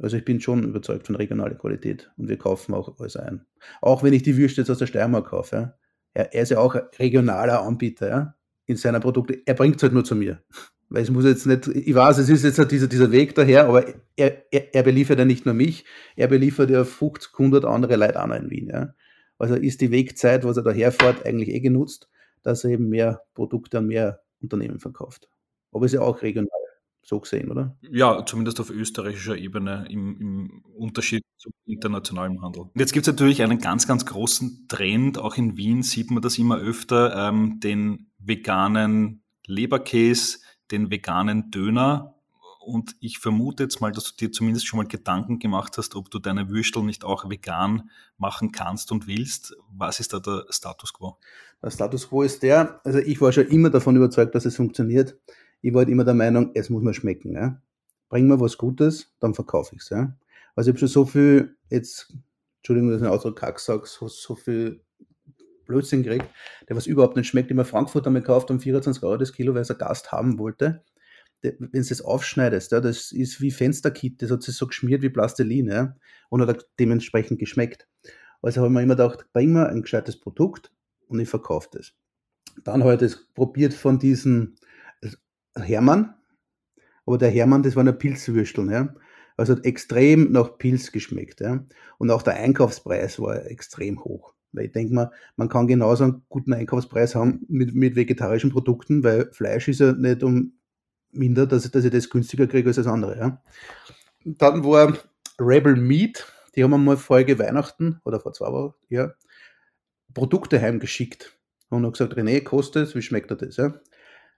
also 0.00 0.16
ich 0.16 0.24
bin 0.24 0.40
schon 0.40 0.64
überzeugt 0.64 1.06
von 1.06 1.16
regionaler 1.16 1.54
Qualität 1.54 2.10
und 2.16 2.28
wir 2.28 2.38
kaufen 2.38 2.74
auch 2.74 2.98
alles 2.98 3.16
ein. 3.16 3.44
Auch 3.82 4.02
wenn 4.02 4.14
ich 4.14 4.22
die 4.22 4.36
Würste 4.36 4.62
jetzt 4.62 4.70
aus 4.70 4.78
der 4.78 4.86
Steiermark 4.86 5.28
kaufe. 5.28 5.56
Ja? 5.56 5.74
Er, 6.14 6.34
er 6.34 6.42
ist 6.42 6.50
ja 6.50 6.58
auch 6.58 6.74
ein 6.74 6.82
regionaler 6.98 7.62
Anbieter 7.62 8.08
ja? 8.08 8.34
in 8.64 8.76
seiner 8.76 9.00
Produkte. 9.00 9.42
Er 9.44 9.54
bringt 9.54 9.76
es 9.76 9.82
halt 9.82 9.92
nur 9.92 10.04
zu 10.04 10.14
mir. 10.14 10.42
Weil 10.88 11.02
es 11.02 11.10
muss 11.10 11.24
jetzt 11.24 11.46
nicht, 11.46 11.68
ich 11.68 11.94
weiß, 11.94 12.18
es 12.18 12.28
ist 12.28 12.44
jetzt 12.44 12.58
halt 12.58 12.70
dieser, 12.70 12.86
dieser 12.86 13.10
Weg 13.12 13.34
daher, 13.34 13.66
aber 13.66 13.86
er, 14.14 14.52
er, 14.52 14.74
er 14.74 14.82
beliefert 14.82 15.18
ja 15.18 15.24
nicht 15.24 15.46
nur 15.46 15.54
mich, 15.54 15.86
er 16.16 16.28
beliefert 16.28 16.68
ja 16.68 16.84
50, 16.84 17.32
100 17.32 17.64
andere 17.64 17.96
Leute 17.96 18.22
auch 18.22 18.26
noch 18.26 18.36
in 18.36 18.50
Wien. 18.50 18.68
Ja? 18.68 18.94
Also 19.42 19.56
ist 19.56 19.80
die 19.80 19.90
Wegzeit, 19.90 20.44
was 20.44 20.56
er 20.56 20.62
daherfährt, 20.62 21.26
eigentlich 21.26 21.48
eh 21.48 21.58
genutzt, 21.58 22.08
dass 22.44 22.62
er 22.62 22.70
eben 22.70 22.88
mehr 22.88 23.22
Produkte 23.34 23.78
an 23.78 23.88
mehr 23.88 24.22
Unternehmen 24.40 24.78
verkauft. 24.78 25.28
Aber 25.72 25.84
ist 25.84 25.94
ja 25.94 26.00
auch 26.00 26.22
regional 26.22 26.48
so 27.02 27.18
gesehen, 27.18 27.50
oder? 27.50 27.76
Ja, 27.90 28.24
zumindest 28.24 28.60
auf 28.60 28.70
österreichischer 28.70 29.36
Ebene 29.36 29.86
im, 29.90 30.20
im 30.20 30.64
Unterschied 30.76 31.24
zum 31.38 31.52
internationalen 31.66 32.40
Handel. 32.40 32.62
Und 32.62 32.78
jetzt 32.78 32.92
gibt 32.92 33.08
es 33.08 33.12
natürlich 33.12 33.42
einen 33.42 33.58
ganz, 33.58 33.88
ganz 33.88 34.06
großen 34.06 34.66
Trend, 34.68 35.18
auch 35.18 35.36
in 35.36 35.56
Wien 35.56 35.82
sieht 35.82 36.12
man 36.12 36.22
das 36.22 36.38
immer 36.38 36.58
öfter, 36.58 37.28
ähm, 37.28 37.58
den 37.58 38.12
veganen 38.18 39.24
Leberkäse, 39.46 40.38
den 40.70 40.92
veganen 40.92 41.50
Döner. 41.50 42.11
Und 42.64 42.96
ich 43.00 43.18
vermute 43.18 43.64
jetzt 43.64 43.80
mal, 43.80 43.92
dass 43.92 44.04
du 44.04 44.16
dir 44.16 44.32
zumindest 44.32 44.66
schon 44.66 44.78
mal 44.78 44.86
Gedanken 44.86 45.38
gemacht 45.38 45.76
hast, 45.78 45.94
ob 45.96 46.10
du 46.10 46.18
deine 46.18 46.48
Würstel 46.48 46.82
nicht 46.82 47.04
auch 47.04 47.28
vegan 47.28 47.90
machen 48.18 48.52
kannst 48.52 48.92
und 48.92 49.06
willst. 49.06 49.56
Was 49.70 50.00
ist 50.00 50.12
da 50.12 50.20
der 50.20 50.46
Status 50.50 50.92
quo? 50.92 51.16
Der 51.62 51.70
Status 51.70 52.08
quo 52.08 52.22
ist 52.22 52.42
der, 52.42 52.80
also 52.84 52.98
ich 52.98 53.20
war 53.20 53.32
schon 53.32 53.48
immer 53.48 53.70
davon 53.70 53.96
überzeugt, 53.96 54.34
dass 54.34 54.44
es 54.44 54.56
funktioniert 54.56 55.16
ich 55.62 55.72
war 55.72 55.80
halt 55.80 55.88
immer 55.88 56.04
der 56.04 56.14
Meinung, 56.14 56.50
es 56.54 56.68
muss 56.68 56.82
mir 56.82 56.92
schmecken. 56.92 57.34
Ja? 57.34 57.62
Bring 58.08 58.26
mir 58.26 58.40
was 58.40 58.58
Gutes, 58.58 59.14
dann 59.20 59.32
verkaufe 59.32 59.76
ich 59.76 59.82
es. 59.82 59.90
Ja? 59.90 60.14
Also 60.54 60.68
ich 60.68 60.72
habe 60.72 60.80
schon 60.80 60.88
so 60.88 61.06
viel, 61.06 61.56
jetzt, 61.70 62.14
Entschuldigung, 62.58 62.90
dass 62.90 63.00
ich 63.00 63.06
einen 63.06 63.14
Ausdruck 63.14 63.38
Kack 63.38 63.58
sage, 63.60 63.86
so, 63.86 64.08
so 64.08 64.34
viel 64.34 64.82
Blödsinn 65.66 66.02
gekriegt, 66.02 66.28
der 66.68 66.76
was 66.76 66.86
überhaupt 66.86 67.16
nicht 67.16 67.28
schmeckt, 67.28 67.50
immer 67.50 67.64
Frankfurt 67.64 68.06
einmal 68.06 68.22
gekauft 68.22 68.50
um 68.50 68.60
24 68.60 69.02
Euro 69.04 69.16
das 69.16 69.32
Kilo, 69.32 69.54
weil 69.54 69.62
es 69.62 69.70
ein 69.70 69.78
Gast 69.78 70.12
haben 70.12 70.38
wollte. 70.38 70.82
Wenn 71.42 71.70
du 71.70 71.82
das 71.82 72.00
aufschneidest, 72.00 72.72
ja, 72.72 72.80
das 72.80 73.12
ist 73.12 73.40
wie 73.40 73.50
Fensterkit, 73.50 74.22
das 74.22 74.30
hat 74.30 74.42
sich 74.42 74.54
so 74.54 74.66
geschmiert 74.66 75.02
wie 75.02 75.10
Plastilin 75.10 75.68
ja, 75.68 75.96
und 76.30 76.46
hat 76.46 76.68
dementsprechend 76.78 77.38
geschmeckt. 77.38 77.88
Also 78.42 78.60
habe 78.60 78.68
ich 78.68 78.74
mir 78.74 78.82
immer 78.82 78.96
gedacht, 78.96 79.26
bring 79.32 79.52
mir 79.52 79.68
ein 79.68 79.82
gescheites 79.82 80.18
Produkt 80.18 80.72
und 81.08 81.20
ich 81.20 81.28
verkaufe 81.28 81.68
das. 81.72 81.92
Dann 82.64 82.82
habe 82.82 82.94
ich 82.94 83.00
das 83.00 83.26
probiert 83.34 83.74
von 83.74 83.98
diesen 83.98 84.56
Hermann, 85.56 86.14
aber 87.06 87.18
der 87.18 87.30
Hermann, 87.30 87.62
das 87.62 87.76
war 87.76 87.80
eine 87.80 87.92
Pilzwürsteln, 87.92 88.70
ja. 88.70 88.94
Also 89.36 89.56
hat 89.56 89.64
extrem 89.64 90.30
nach 90.30 90.58
Pilz 90.58 90.92
geschmeckt, 90.92 91.40
ja. 91.40 91.64
Und 91.98 92.10
auch 92.10 92.22
der 92.22 92.34
Einkaufspreis 92.34 93.18
war 93.18 93.46
extrem 93.46 94.04
hoch. 94.04 94.34
Weil 94.52 94.66
ich 94.66 94.72
denke 94.72 94.94
mal, 94.94 95.10
man 95.36 95.48
kann 95.48 95.66
genauso 95.66 96.04
einen 96.04 96.22
guten 96.28 96.52
Einkaufspreis 96.52 97.14
haben 97.14 97.44
mit, 97.48 97.74
mit 97.74 97.96
vegetarischen 97.96 98.50
Produkten, 98.50 99.02
weil 99.02 99.32
Fleisch 99.32 99.68
ist 99.68 99.80
ja 99.80 99.92
nicht 99.92 100.22
um 100.22 100.52
minder, 101.12 101.46
dass 101.46 101.64
ich, 101.64 101.70
dass 101.70 101.84
ich 101.84 101.90
das 101.90 102.10
günstiger 102.10 102.46
kriege 102.46 102.68
als 102.68 102.76
das 102.76 102.86
andere, 102.86 103.18
ja. 103.18 103.42
Dann 104.24 104.64
war 104.64 104.96
Rebel 105.38 105.76
Meat, 105.76 106.26
die 106.54 106.62
haben 106.62 106.70
wir 106.70 106.78
mal 106.78 106.96
vorige 106.96 107.38
Weihnachten 107.38 108.00
oder 108.04 108.20
vor 108.20 108.32
zwei 108.32 108.52
Wochen, 108.52 108.74
ja, 108.88 109.12
Produkte 110.14 110.60
heimgeschickt. 110.60 111.36
Und 111.70 111.84
haben 111.84 111.92
gesagt, 111.92 112.14
René, 112.14 112.42
kostet, 112.42 112.94
wie 112.94 113.02
schmeckt 113.02 113.30
er 113.30 113.36
das? 113.36 113.56
Ja? 113.56 113.74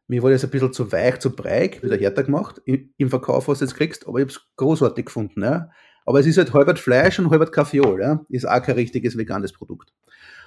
Mir 0.06 0.22
war 0.22 0.30
das 0.30 0.44
ein 0.44 0.50
bisschen 0.50 0.72
zu 0.72 0.92
weich, 0.92 1.18
zu 1.18 1.34
breig, 1.34 1.82
wieder 1.82 1.96
härter 1.96 2.22
gemacht 2.22 2.62
im 2.64 3.10
Verkauf, 3.10 3.48
was 3.48 3.58
du 3.58 3.64
jetzt 3.64 3.74
kriegst, 3.74 4.06
aber 4.06 4.18
ich 4.18 4.24
habe 4.24 4.32
es 4.32 4.40
großartig 4.56 5.06
gefunden. 5.06 5.42
Ja. 5.42 5.70
Aber 6.06 6.20
es 6.20 6.26
ist 6.26 6.38
halt 6.38 6.52
halbert 6.52 6.78
Fleisch 6.78 7.18
und 7.18 7.30
halbert 7.30 7.52
Kaffeeol. 7.52 8.00
Ja. 8.00 8.24
Ist 8.28 8.46
auch 8.48 8.62
kein 8.62 8.76
richtiges 8.76 9.16
veganes 9.16 9.52
Produkt. 9.52 9.92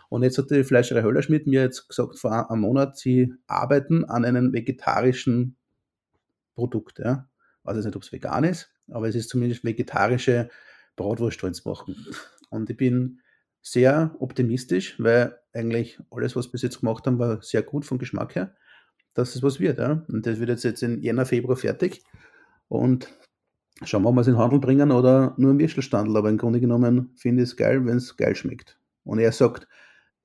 Und 0.09 0.23
jetzt 0.23 0.37
hat 0.37 0.49
die 0.51 0.63
Fleischerei 0.63 1.01
Höllerschmidt 1.01 1.47
mir 1.47 1.63
jetzt 1.63 1.89
gesagt, 1.89 2.17
vor 2.17 2.49
einem 2.49 2.61
Monat, 2.61 2.97
sie 2.97 3.33
arbeiten 3.47 4.05
an 4.05 4.23
einem 4.23 4.53
vegetarischen 4.53 5.57
Produkt. 6.58 7.00
Ja. 7.00 7.30
Weiß 7.63 7.76
jetzt 7.76 7.86
nicht, 7.86 7.96
ob 7.96 8.04
es 8.04 8.12
vegan 8.12 8.43
ist, 8.43 8.70
aber 8.89 9.08
es 9.08 9.15
ist 9.15 9.30
zumindest 9.30 9.63
vegetarische 9.63 10.50
Bratwurst 10.96 11.39
zu 11.39 11.70
machen. 11.70 11.96
Und 12.50 12.70
ich 12.70 12.78
bin 12.78 13.22
sehr 13.62 14.15
optimistisch, 14.20 14.96
weil 15.00 15.38
eigentlich 15.54 16.00
alles, 16.12 16.36
was 16.36 16.48
wir 16.48 16.54
bis 16.54 16.62
jetzt 16.62 16.80
gemacht 16.80 17.06
haben, 17.08 17.20
war 17.20 17.41
sehr 17.41 17.62
gut 17.62 17.86
vom 17.86 17.98
Geschmack 17.98 18.36
her 18.36 18.56
dass 19.17 19.36
es 19.36 19.43
was 19.43 19.60
wird. 19.60 19.80
Ja? 19.80 20.04
Und 20.08 20.26
das 20.26 20.39
wird 20.39 20.50
jetzt, 20.50 20.63
jetzt 20.63 20.84
in 20.84 21.02
Jänner, 21.02 21.26
Februar 21.26 21.58
fertig. 21.58 22.04
Und 22.67 23.12
schauen 23.84 24.04
wir, 24.04 24.10
ob 24.10 24.15
wir 24.15 24.22
es 24.22 24.28
in 24.28 24.34
den 24.34 24.39
Handel 24.41 24.60
bringen 24.60 24.91
oder 24.91 25.34
nur 25.38 25.52
im 25.52 25.60
Würstelstandel. 25.60 26.15
Aber 26.15 26.30
im 26.30 26.38
Grunde 26.38 26.60
genommen 26.60 27.12
finde 27.15 27.43
ich 27.43 27.50
es 27.50 27.58
geil, 27.58 27.84
wenn 27.86 27.98
es 27.98 28.15
geil 28.15 28.36
schmeckt. 28.36 28.80
Und 29.04 29.20
er 29.20 29.32
sagt, 29.32 29.67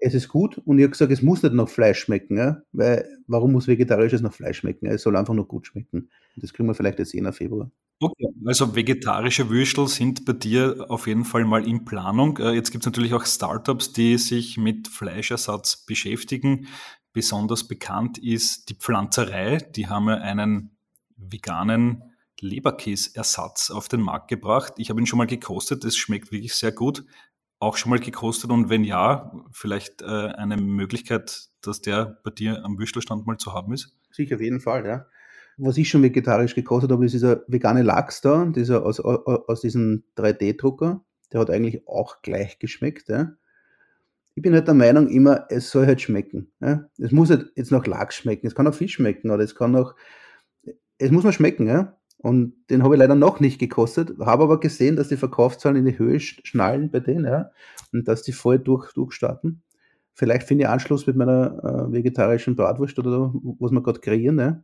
es 0.02 0.14
ist 0.14 0.28
gut. 0.28 0.58
Und 0.58 0.78
ich 0.78 0.82
habe 0.82 0.90
gesagt, 0.90 1.12
es 1.12 1.22
muss 1.22 1.42
nicht 1.42 1.54
nach 1.54 1.68
Fleisch 1.68 2.00
schmecken. 2.00 2.36
Ja? 2.36 2.62
Weil, 2.72 3.06
warum 3.28 3.52
muss 3.52 3.68
vegetarisches 3.68 4.20
nach 4.20 4.32
Fleisch 4.32 4.58
schmecken? 4.58 4.86
Es 4.86 5.02
soll 5.02 5.16
einfach 5.16 5.32
nur 5.32 5.46
gut 5.46 5.68
schmecken. 5.68 6.10
Das 6.36 6.52
kriegen 6.52 6.68
wir 6.68 6.74
vielleicht 6.74 6.98
jetzt 6.98 7.12
Jänner, 7.12 7.32
Februar. 7.32 7.70
Okay, 8.00 8.26
also 8.44 8.74
vegetarische 8.74 9.48
Würstel 9.48 9.86
sind 9.86 10.24
bei 10.24 10.32
dir 10.32 10.86
auf 10.88 11.06
jeden 11.06 11.24
Fall 11.24 11.44
mal 11.44 11.66
in 11.66 11.84
Planung. 11.84 12.36
Äh, 12.38 12.50
jetzt 12.50 12.72
gibt 12.72 12.82
es 12.82 12.86
natürlich 12.86 13.14
auch 13.14 13.24
Startups, 13.24 13.92
die 13.92 14.18
sich 14.18 14.56
mit 14.56 14.88
Fleischersatz 14.88 15.84
beschäftigen. 15.86 16.66
Besonders 17.12 17.68
bekannt 17.68 18.18
ist 18.18 18.70
die 18.70 18.74
Pflanzerei. 18.74 19.58
Die 19.76 19.86
haben 19.86 20.08
ja 20.08 20.16
einen 20.16 20.76
veganen 21.16 22.02
Leberkäseersatz 22.40 23.70
auf 23.70 23.86
den 23.86 24.00
Markt 24.00 24.26
gebracht. 24.26 24.72
Ich 24.78 24.90
habe 24.90 25.00
ihn 25.00 25.06
schon 25.06 25.18
mal 25.18 25.28
gekostet. 25.28 25.84
Es 25.84 25.96
schmeckt 25.96 26.32
wirklich 26.32 26.54
sehr 26.54 26.72
gut. 26.72 27.04
Auch 27.62 27.76
schon 27.76 27.90
mal 27.90 27.98
gekostet 27.98 28.50
und 28.50 28.70
wenn 28.70 28.82
ja, 28.82 29.32
vielleicht 29.52 30.02
äh, 30.02 30.06
eine 30.06 30.56
Möglichkeit, 30.56 31.48
dass 31.60 31.80
der 31.80 32.18
bei 32.24 32.30
dir 32.30 32.64
am 32.64 32.78
Würstelstand 32.78 33.26
mal 33.26 33.38
zu 33.38 33.52
haben 33.52 33.72
ist? 33.72 33.96
Sicher, 34.10 34.36
auf 34.36 34.40
jeden 34.42 34.60
Fall, 34.60 34.84
ja. 34.84 35.06
Was 35.58 35.76
ich 35.76 35.88
schon 35.88 36.02
vegetarisch 36.02 36.54
gekostet 36.54 36.90
habe, 36.90 37.04
ist 37.04 37.12
dieser 37.12 37.42
vegane 37.46 37.82
Lachs 37.82 38.20
da, 38.20 38.46
dieser 38.46 38.84
aus, 38.84 38.98
aus 39.00 39.60
diesem 39.60 40.02
3D-Drucker. 40.16 41.04
Der 41.32 41.40
hat 41.40 41.50
eigentlich 41.50 41.86
auch 41.86 42.22
gleich 42.22 42.58
geschmeckt. 42.58 43.08
Ja 43.08 43.32
ich 44.34 44.42
bin 44.42 44.54
halt 44.54 44.66
der 44.66 44.74
Meinung 44.74 45.08
immer, 45.08 45.46
es 45.50 45.70
soll 45.70 45.86
halt 45.86 46.00
schmecken. 46.00 46.50
Ja? 46.60 46.88
Es 46.98 47.12
muss 47.12 47.30
halt 47.30 47.52
jetzt 47.54 47.70
nach 47.70 47.86
Lachs 47.86 48.16
schmecken, 48.16 48.46
es 48.46 48.54
kann 48.54 48.66
auch 48.66 48.74
Fisch 48.74 48.94
schmecken 48.94 49.30
oder 49.30 49.44
es 49.44 49.54
kann 49.54 49.76
auch, 49.76 49.94
es 50.98 51.10
muss 51.10 51.24
mal 51.24 51.32
schmecken. 51.32 51.66
Ja? 51.66 51.98
Und 52.22 52.54
den 52.70 52.84
habe 52.84 52.94
ich 52.94 53.00
leider 53.00 53.16
noch 53.16 53.40
nicht 53.40 53.58
gekostet, 53.58 54.16
habe 54.20 54.44
aber 54.44 54.60
gesehen, 54.60 54.94
dass 54.94 55.08
die 55.08 55.16
Verkaufszahlen 55.16 55.76
in 55.76 55.84
die 55.84 55.98
Höhe 55.98 56.20
schnallen 56.20 56.90
bei 56.90 57.00
denen 57.00 57.24
ja? 57.24 57.50
und 57.92 58.06
dass 58.06 58.22
die 58.22 58.32
voll 58.32 58.60
durch, 58.60 58.92
durchstarten. 58.92 59.62
Vielleicht 60.14 60.46
finde 60.46 60.64
ich 60.64 60.68
Anschluss 60.68 61.06
mit 61.06 61.16
meiner 61.16 61.88
äh, 61.88 61.92
vegetarischen 61.92 62.54
Bratwurst 62.54 62.98
oder 63.00 63.32
was 63.58 63.72
wir 63.72 63.82
gerade 63.82 63.98
kreieren. 63.98 64.38
Ja? 64.38 64.62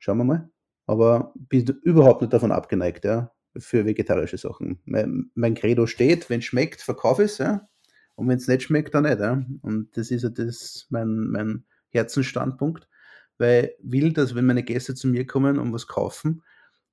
Schauen 0.00 0.18
wir 0.18 0.24
mal. 0.24 0.50
Aber 0.86 1.32
bin 1.36 1.66
überhaupt 1.82 2.22
nicht 2.22 2.32
davon 2.32 2.50
abgeneigt, 2.50 3.04
ja, 3.04 3.30
für 3.56 3.84
vegetarische 3.84 4.38
Sachen. 4.38 4.80
Mein, 4.84 5.30
mein 5.34 5.54
Credo 5.54 5.86
steht, 5.86 6.30
wenn 6.30 6.40
es 6.40 6.46
schmeckt, 6.46 6.80
verkaufe 6.80 7.24
es, 7.24 7.38
ja. 7.38 7.68
Und 8.16 8.26
wenn 8.28 8.38
es 8.38 8.48
nicht 8.48 8.62
schmeckt, 8.62 8.94
dann 8.94 9.04
nicht. 9.04 9.20
Ja? 9.20 9.44
Und 9.62 9.96
das 9.96 10.10
ist 10.10 10.24
ja 10.24 10.30
das 10.30 10.86
mein, 10.90 11.28
mein 11.28 11.64
Herzensstandpunkt, 11.90 12.88
weil 13.36 13.74
ich 13.78 13.92
will, 13.92 14.12
dass 14.12 14.34
wenn 14.34 14.46
meine 14.46 14.64
Gäste 14.64 14.94
zu 14.96 15.06
mir 15.06 15.26
kommen 15.26 15.58
und 15.58 15.72
was 15.72 15.86
kaufen, 15.86 16.42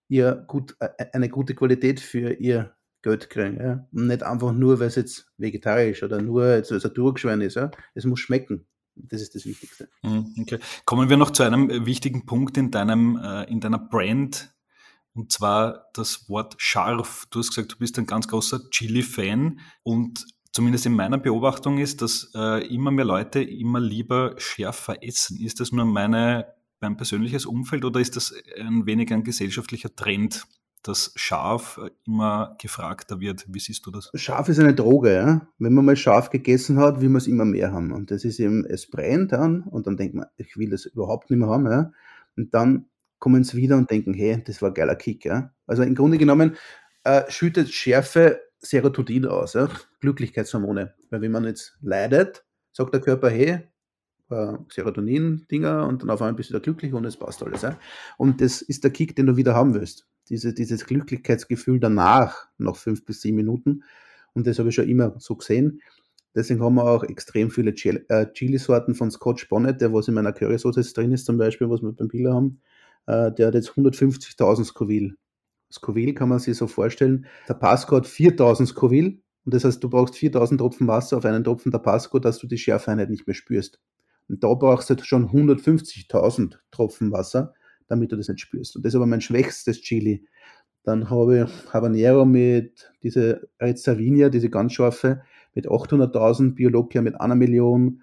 ihr 0.07 0.43
gut, 0.47 0.75
äh, 0.79 1.05
eine 1.13 1.29
gute 1.29 1.55
Qualität 1.55 1.99
für 1.99 2.33
ihr 2.33 2.75
Geld 3.01 3.29
kriegen. 3.29 3.59
Ja? 3.59 3.87
Und 3.91 4.07
nicht 4.07 4.23
einfach 4.23 4.51
nur, 4.51 4.79
weil 4.79 4.87
es 4.87 4.95
jetzt 4.95 5.31
vegetarisch 5.37 6.03
oder 6.03 6.21
nur 6.21 6.55
jetzt, 6.55 6.71
weil 6.71 6.77
es 6.77 6.85
ein 6.85 6.93
Durchschwein 6.93 7.41
ist. 7.41 7.55
Ja? 7.55 7.71
Es 7.93 8.05
muss 8.05 8.19
schmecken. 8.19 8.67
Das 8.95 9.21
ist 9.21 9.35
das 9.35 9.45
Wichtigste. 9.45 9.89
Mhm, 10.03 10.33
okay. 10.39 10.59
Kommen 10.85 11.09
wir 11.09 11.17
noch 11.17 11.31
zu 11.31 11.43
einem 11.43 11.69
äh, 11.69 11.85
wichtigen 11.85 12.25
Punkt 12.25 12.57
in 12.57 12.71
deinem, 12.71 13.19
äh, 13.21 13.43
in 13.43 13.59
deiner 13.59 13.79
Brand, 13.79 14.55
und 15.13 15.31
zwar 15.31 15.87
das 15.93 16.27
Wort 16.29 16.55
scharf. 16.57 17.25
Du 17.29 17.39
hast 17.39 17.49
gesagt, 17.49 17.73
du 17.73 17.77
bist 17.77 17.97
ein 17.97 18.05
ganz 18.05 18.27
großer 18.27 18.69
Chili-Fan 18.69 19.59
und 19.83 20.25
zumindest 20.51 20.85
in 20.85 20.93
meiner 20.93 21.17
Beobachtung 21.17 21.77
ist, 21.77 22.01
dass 22.01 22.31
äh, 22.35 22.65
immer 22.67 22.91
mehr 22.91 23.05
Leute 23.05 23.41
immer 23.41 23.79
lieber 23.79 24.35
schärfer 24.37 25.03
essen. 25.03 25.39
Ist 25.39 25.59
das 25.59 25.71
nur 25.71 25.85
meine, 25.85 26.54
mein 26.85 26.97
persönliches 26.97 27.45
Umfeld 27.45 27.83
oder 27.85 27.99
ist 27.99 28.15
das 28.15 28.33
ein 28.59 28.85
wenig 28.85 29.11
ein 29.11 29.23
gesellschaftlicher 29.23 29.95
Trend, 29.95 30.45
dass 30.83 31.11
scharf 31.15 31.79
immer 32.05 32.55
gefragter 32.61 33.19
wird? 33.19 33.45
Wie 33.47 33.59
siehst 33.59 33.85
du 33.85 33.91
das? 33.91 34.11
Scharf 34.13 34.49
ist 34.49 34.59
eine 34.59 34.75
Droge, 34.75 35.13
ja. 35.13 35.47
Wenn 35.57 35.73
man 35.73 35.85
mal 35.85 35.95
scharf 35.95 36.29
gegessen 36.29 36.77
hat, 36.77 37.01
will 37.01 37.09
man 37.09 37.17
es 37.17 37.27
immer 37.27 37.45
mehr 37.45 37.71
haben. 37.71 37.91
Und 37.91 38.11
das 38.11 38.23
ist 38.23 38.39
eben, 38.39 38.65
es 38.65 38.89
brennt 38.89 39.31
dann 39.31 39.63
und 39.63 39.87
dann 39.87 39.97
denkt 39.97 40.15
man, 40.15 40.27
ich 40.37 40.57
will 40.57 40.69
das 40.69 40.85
überhaupt 40.85 41.29
nicht 41.29 41.39
mehr 41.39 41.49
haben, 41.49 41.65
ja. 41.65 41.91
Und 42.37 42.53
dann 42.53 42.85
kommen 43.17 43.43
sie 43.43 43.57
wieder 43.57 43.77
und 43.77 43.89
denken, 43.89 44.13
hey, 44.13 44.43
das 44.45 44.61
war 44.61 44.69
ein 44.69 44.75
geiler 44.75 44.95
Kick, 44.95 45.25
ja. 45.25 45.51
Also 45.65 45.81
im 45.81 45.95
Grunde 45.95 46.17
genommen 46.17 46.55
äh, 47.03 47.23
schüttet 47.29 47.69
Schärfe 47.69 48.41
Serotonin 48.59 49.25
aus, 49.25 49.53
ja? 49.53 49.69
Glücklichkeitshormone. 50.01 50.93
Weil 51.09 51.21
wenn 51.21 51.31
man 51.31 51.45
jetzt 51.45 51.77
leidet, 51.81 52.45
sagt 52.71 52.93
der 52.93 53.01
Körper, 53.01 53.29
hey, 53.29 53.67
äh, 54.29 54.53
Serotonin-Dinger 54.69 55.88
und 55.88 56.01
dann 56.01 56.09
auf 56.09 56.21
einmal 56.21 56.35
bist 56.35 56.49
du 56.49 56.53
wieder 56.53 56.61
glücklich 56.61 56.93
und 56.93 57.05
es 57.05 57.17
passt 57.17 57.43
alles. 57.43 57.61
Ja? 57.61 57.77
Und 58.17 58.41
das 58.41 58.61
ist 58.61 58.83
der 58.83 58.91
Kick, 58.91 59.15
den 59.15 59.27
du 59.27 59.38
wieder 59.38 59.55
haben 59.55 59.73
willst. 59.73 60.07
Diese, 60.29 60.53
dieses 60.53 60.85
Glücklichkeitsgefühl 60.85 61.79
danach, 61.79 62.47
nach 62.57 62.75
fünf 62.75 63.05
bis 63.05 63.21
sieben 63.21 63.38
Minuten. 63.38 63.83
Und 64.33 64.47
das 64.47 64.59
habe 64.59 64.69
ich 64.69 64.75
schon 64.75 64.89
immer 64.89 65.15
so 65.19 65.35
gesehen. 65.35 65.81
Deswegen 66.33 66.61
haben 66.61 66.75
wir 66.75 66.83
auch 66.83 67.03
extrem 67.03 67.49
viele 67.49 67.71
äh, 67.71 68.31
Chili-Sorten 68.33 68.95
von 68.95 69.09
Scotch 69.09 69.47
Bonnet, 69.47 69.79
der 69.79 69.93
was 69.93 70.09
in 70.09 70.15
meiner 70.15 70.33
Currysoße 70.33 70.81
drin 70.93 71.13
ist, 71.13 71.25
zum 71.25 71.38
Beispiel, 71.38 71.69
was 71.69 71.81
wir 71.81 71.93
beim 71.93 72.09
Piller 72.09 72.33
haben. 72.33 72.61
Äh, 73.07 73.31
der 73.31 73.47
hat 73.47 73.53
jetzt 73.53 73.69
150.000 73.69 74.65
Scoville. 74.65 75.15
Scoville 75.71 76.13
kann 76.13 76.29
man 76.29 76.39
sich 76.39 76.57
so 76.57 76.67
vorstellen. 76.67 77.25
Der 77.47 77.53
Pasco 77.53 77.95
hat 77.95 78.05
4.000 78.05 78.67
Scoville. 78.67 79.17
Und 79.45 79.53
das 79.53 79.63
heißt, 79.63 79.83
du 79.83 79.89
brauchst 79.89 80.15
4.000 80.15 80.57
Tropfen 80.57 80.88
Wasser 80.88 81.17
auf 81.17 81.25
einen 81.25 81.43
Tropfen 81.43 81.71
Tabasco, 81.71 82.19
dass 82.19 82.39
du 82.39 82.47
die 82.47 82.57
Schärfeinheit 82.57 83.09
nicht 83.09 83.27
mehr 83.27 83.35
spürst. 83.35 83.79
Und 84.27 84.43
da 84.43 84.53
brauchst 84.53 84.89
du 84.89 84.95
schon 85.03 85.29
150.000 85.29 86.57
Tropfen 86.71 87.11
Wasser, 87.11 87.53
damit 87.88 88.11
du 88.11 88.17
das 88.17 88.27
nicht 88.27 88.39
spürst. 88.39 88.75
Und 88.75 88.85
das 88.85 88.93
ist 88.93 88.95
aber 88.95 89.05
mein 89.05 89.21
schwächstes 89.21 89.81
Chili. 89.81 90.25
Dann 90.83 91.09
habe 91.09 91.47
ich 91.47 91.73
Habanero 91.73 92.25
mit 92.25 92.91
diese 93.01 93.47
Red 93.59 93.79
Savinia, 93.79 94.29
diese 94.29 94.49
ganz 94.49 94.73
scharfe, 94.73 95.21
mit 95.53 95.67
800.000, 95.67 96.53
Biologia 96.55 97.01
mit 97.01 97.19
einer 97.19 97.35
Million, 97.35 98.01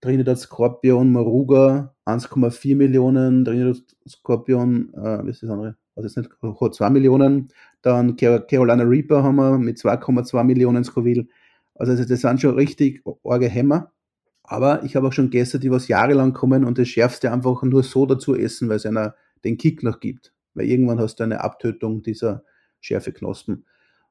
Trinidad 0.00 0.38
Scorpion, 0.38 1.12
Moruga 1.12 1.94
1,4 2.06 2.76
Millionen, 2.76 3.44
Trinidad 3.44 3.82
Scorpion, 4.08 4.92
äh, 4.94 5.24
wie 5.24 5.30
ist 5.30 5.42
das 5.42 5.50
andere? 5.50 5.76
Also 5.94 6.08
jetzt 6.08 6.16
nicht, 6.16 6.60
hat 6.60 6.74
2 6.74 6.90
Millionen. 6.90 7.48
Dann 7.82 8.16
Carolina 8.16 8.84
Reaper 8.84 9.22
haben 9.22 9.36
wir 9.36 9.58
mit 9.58 9.78
2,2 9.78 10.44
Millionen 10.44 10.84
Scoville. 10.84 11.26
Also 11.74 11.94
das 11.96 12.20
sind 12.20 12.40
schon 12.40 12.54
richtig 12.54 13.02
arge 13.24 13.48
Hämmer. 13.48 13.92
Aber 14.50 14.82
ich 14.82 14.96
habe 14.96 15.06
auch 15.06 15.12
schon 15.12 15.30
Gäste, 15.30 15.60
die 15.60 15.70
was 15.70 15.86
jahrelang 15.86 16.32
kommen 16.32 16.64
und 16.64 16.76
das 16.76 16.88
Schärfste 16.88 17.30
einfach 17.30 17.62
nur 17.62 17.84
so 17.84 18.04
dazu 18.04 18.34
essen, 18.34 18.68
weil 18.68 18.78
es 18.78 18.84
einer 18.84 19.14
den 19.44 19.56
Kick 19.56 19.84
noch 19.84 20.00
gibt. 20.00 20.34
Weil 20.54 20.66
irgendwann 20.66 20.98
hast 20.98 21.20
du 21.20 21.22
eine 21.22 21.44
Abtötung 21.44 22.02
dieser 22.02 22.42
Schärfeknospen 22.80 23.64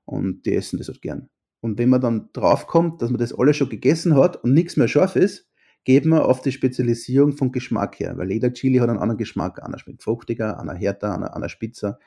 und 0.06 0.46
die 0.46 0.56
essen 0.56 0.78
das 0.78 0.88
halt 0.88 1.02
gern. 1.02 1.28
Und 1.60 1.78
wenn 1.78 1.90
man 1.90 2.00
dann 2.00 2.30
draufkommt, 2.32 3.02
dass 3.02 3.10
man 3.10 3.20
das 3.20 3.38
alles 3.38 3.58
schon 3.58 3.68
gegessen 3.68 4.16
hat 4.16 4.42
und 4.42 4.54
nichts 4.54 4.78
mehr 4.78 4.88
scharf 4.88 5.18
ist, 5.18 5.46
geht 5.84 6.06
man 6.06 6.20
auf 6.20 6.42
die 6.42 6.54
Spezialisierung 6.54 7.34
vom 7.36 7.52
Geschmack 7.52 8.00
her, 8.00 8.18
weil 8.18 8.32
jeder 8.32 8.54
Chili 8.54 8.78
hat 8.78 8.88
einen 8.88 9.00
anderen 9.00 9.18
Geschmack. 9.18 9.62
Einer 9.62 9.78
schmeckt 9.78 10.04
fruchtiger, 10.04 10.58
einer 10.58 10.74
härter, 10.74 11.14
einer, 11.14 11.36
einer 11.36 11.50
spitzer. 11.50 12.00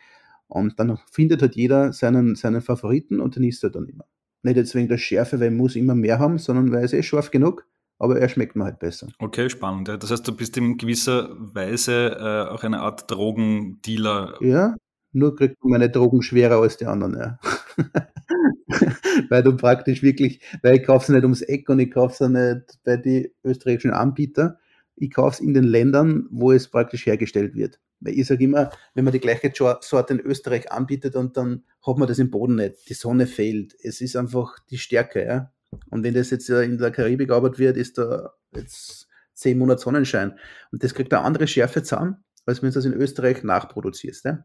Und 0.47 0.81
dann 0.81 0.99
findet 1.11 1.43
halt 1.43 1.55
jeder 1.55 1.93
seinen, 1.93 2.35
seinen 2.35 2.63
Favoriten 2.63 3.21
und 3.21 3.37
den 3.37 3.45
isst 3.45 3.63
er 3.63 3.69
dann 3.69 3.85
immer. 3.85 4.07
Nicht 4.43 4.57
jetzt 4.57 4.75
wegen 4.75 4.89
der 4.89 4.97
Schärfe, 4.97 5.39
weil 5.39 5.49
er 5.49 5.51
muss 5.51 5.77
immer 5.77 5.95
mehr 5.95 6.19
haben, 6.19 6.39
sondern 6.39 6.73
weil 6.73 6.87
ist 6.87 6.95
eh 6.95 7.03
scharf 7.03 7.31
genug 7.31 7.67
aber 8.03 8.19
er 8.19 8.29
schmeckt 8.29 8.57
mir 8.57 8.65
halt 8.65 8.81
besser. 8.81 9.07
Okay, 9.21 9.49
spannend. 9.49 9.87
Das 9.87 10.11
heißt, 10.11 10.27
du 10.27 10.37
bist 10.37 10.57
in 10.57 10.77
gewisser 10.77 11.31
Weise 11.39 12.17
äh, 12.19 12.53
auch 12.53 12.65
eine 12.65 12.81
Art 12.81 13.09
Drogendealer. 13.09 14.39
Ja, 14.41 14.75
nur 15.13 15.37
kriegt 15.37 15.63
man 15.63 15.71
meine 15.71 15.89
Drogen 15.89 16.21
schwerer 16.21 16.61
als 16.61 16.77
die 16.77 16.87
anderen, 16.87 17.17
ja. 17.17 17.39
weil 19.29 19.45
du 19.45 19.57
praktisch 19.57 20.03
wirklich, 20.03 20.41
weil 20.63 20.79
ich 20.79 20.83
kaufe 20.83 21.07
sie 21.07 21.13
nicht 21.13 21.23
ums 21.23 21.43
Eck 21.43 21.69
und 21.69 21.79
ich 21.79 21.93
kaufe 21.93 22.17
sie 22.17 22.29
nicht 22.29 22.81
bei 22.83 22.97
den 22.97 23.29
österreichischen 23.45 23.93
Anbietern. 23.93 24.57
Ich 24.97 25.13
kaufe 25.13 25.35
es 25.35 25.41
in 25.41 25.55
den 25.55 25.65
Ländern, 25.65 26.27
wo 26.33 26.51
es 26.51 26.69
praktisch 26.69 27.07
hergestellt 27.07 27.55
wird. 27.55 27.79
Weil 28.01 28.19
ich 28.19 28.27
sage 28.27 28.43
immer, 28.43 28.71
wenn 28.95 29.05
man 29.05 29.13
die 29.13 29.21
gleiche 29.21 29.53
Sorte 29.55 30.15
in 30.15 30.21
Österreich 30.21 30.73
anbietet 30.73 31.15
und 31.15 31.37
dann 31.37 31.63
hat 31.87 31.99
man 31.99 32.09
das 32.09 32.19
im 32.19 32.33
Boden 32.33 32.57
nicht. 32.57 32.89
Die 32.89 32.95
Sonne 32.95 33.29
fehlt. 33.29 33.77
Es 33.81 34.01
ist 34.01 34.17
einfach 34.17 34.59
die 34.71 34.79
Stärke, 34.79 35.25
ja. 35.25 35.52
Und 35.91 36.05
wenn 36.05 36.15
das 36.15 36.31
jetzt 36.31 36.49
in 36.49 36.79
der 36.79 36.91
Karibik 36.91 37.31
arbeitet 37.31 37.59
wird, 37.59 37.77
ist 37.77 37.99
da 37.99 38.33
jetzt 38.55 39.09
zehn 39.35 39.59
Monate 39.59 39.81
Sonnenschein. 39.81 40.39
Und 40.71 40.83
das 40.83 40.95
kriegt 40.95 41.13
eine 41.13 41.25
andere 41.25 41.47
Schärfe 41.47 41.83
zusammen, 41.83 42.17
als 42.47 42.63
wenn 42.63 42.71
du 42.71 42.75
das 42.75 42.85
in 42.85 42.93
Österreich 42.93 43.43
nachproduzierst. 43.43 44.25
Ja? 44.25 44.45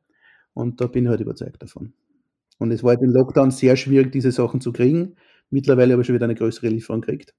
Und 0.53 0.81
da 0.81 0.87
bin 0.87 1.05
ich 1.05 1.09
halt 1.09 1.21
überzeugt 1.21 1.61
davon. 1.61 1.93
Und 2.59 2.71
es 2.71 2.83
war 2.83 2.91
halt 2.91 3.01
im 3.01 3.11
Lockdown 3.11 3.51
sehr 3.51 3.75
schwierig, 3.75 4.11
diese 4.11 4.31
Sachen 4.31 4.61
zu 4.61 4.71
kriegen. 4.71 5.15
Mittlerweile 5.49 5.93
habe 5.93 6.01
ich 6.01 6.07
schon 6.07 6.15
wieder 6.15 6.25
eine 6.25 6.35
größere 6.35 6.69
Lieferung 6.69 7.01
gekriegt. 7.01 7.33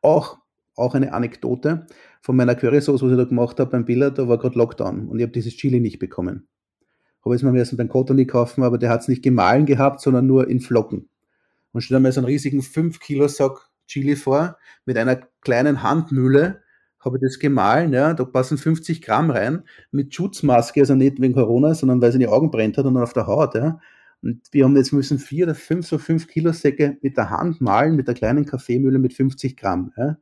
Auch, 0.00 0.38
auch 0.74 0.94
eine 0.94 1.12
Anekdote 1.12 1.86
von 2.22 2.36
meiner 2.36 2.54
Currysauce, 2.54 3.02
was 3.02 3.10
ich 3.10 3.16
da 3.16 3.24
gemacht 3.24 3.60
habe 3.60 3.70
beim 3.70 3.84
Billard, 3.84 4.18
da 4.18 4.28
war 4.28 4.38
gerade 4.38 4.58
Lockdown 4.58 5.08
und 5.08 5.18
ich 5.18 5.22
habe 5.22 5.32
dieses 5.32 5.54
Chili 5.56 5.80
nicht 5.80 5.98
bekommen. 5.98 6.48
Habe 7.24 7.34
jetzt 7.34 7.42
mal 7.42 7.52
müssen 7.52 7.76
beim 7.76 7.88
Cottony 7.88 8.26
kaufen, 8.26 8.62
aber 8.62 8.78
der 8.78 8.90
hat 8.90 9.02
es 9.02 9.08
nicht 9.08 9.22
gemahlen 9.22 9.66
gehabt, 9.66 10.00
sondern 10.00 10.26
nur 10.26 10.48
in 10.48 10.60
Flocken 10.60 11.08
und 11.76 11.82
stell 11.82 11.98
dir 11.98 12.04
mal 12.04 12.10
so 12.12 12.20
einen 12.20 12.26
riesigen 12.26 12.62
5 12.62 13.00
Kilo 13.00 13.28
Sack 13.28 13.68
Chili 13.86 14.16
vor, 14.16 14.56
mit 14.86 14.96
einer 14.96 15.16
kleinen 15.42 15.82
Handmühle, 15.82 16.62
habe 17.00 17.18
ich 17.18 17.22
das 17.22 17.38
gemahlen, 17.38 17.92
ja, 17.92 18.14
da 18.14 18.24
passen 18.24 18.56
50 18.56 19.02
Gramm 19.02 19.30
rein, 19.30 19.62
mit 19.90 20.14
Schutzmaske, 20.14 20.80
also 20.80 20.94
nicht 20.94 21.20
wegen 21.20 21.34
Corona, 21.34 21.74
sondern 21.74 22.00
weil 22.00 22.08
es 22.08 22.14
in 22.14 22.20
die 22.20 22.28
Augen 22.28 22.50
brennt 22.50 22.78
hat 22.78 22.86
und 22.86 22.94
dann 22.94 23.02
auf 23.02 23.12
der 23.12 23.26
Haut, 23.26 23.54
ja. 23.56 23.78
Und 24.22 24.40
wir 24.52 24.64
haben 24.64 24.74
jetzt 24.74 24.94
müssen 24.94 25.18
vier 25.18 25.44
oder 25.44 25.54
fünf, 25.54 25.86
so 25.86 25.98
fünf 25.98 26.28
Kilo 26.28 26.50
Säcke 26.50 26.96
mit 27.02 27.18
der 27.18 27.28
Hand 27.28 27.60
malen, 27.60 27.94
mit 27.94 28.08
der 28.08 28.14
kleinen 28.14 28.46
Kaffeemühle 28.46 28.98
mit 28.98 29.12
50 29.12 29.54
Gramm, 29.54 29.92
ja. 29.98 30.16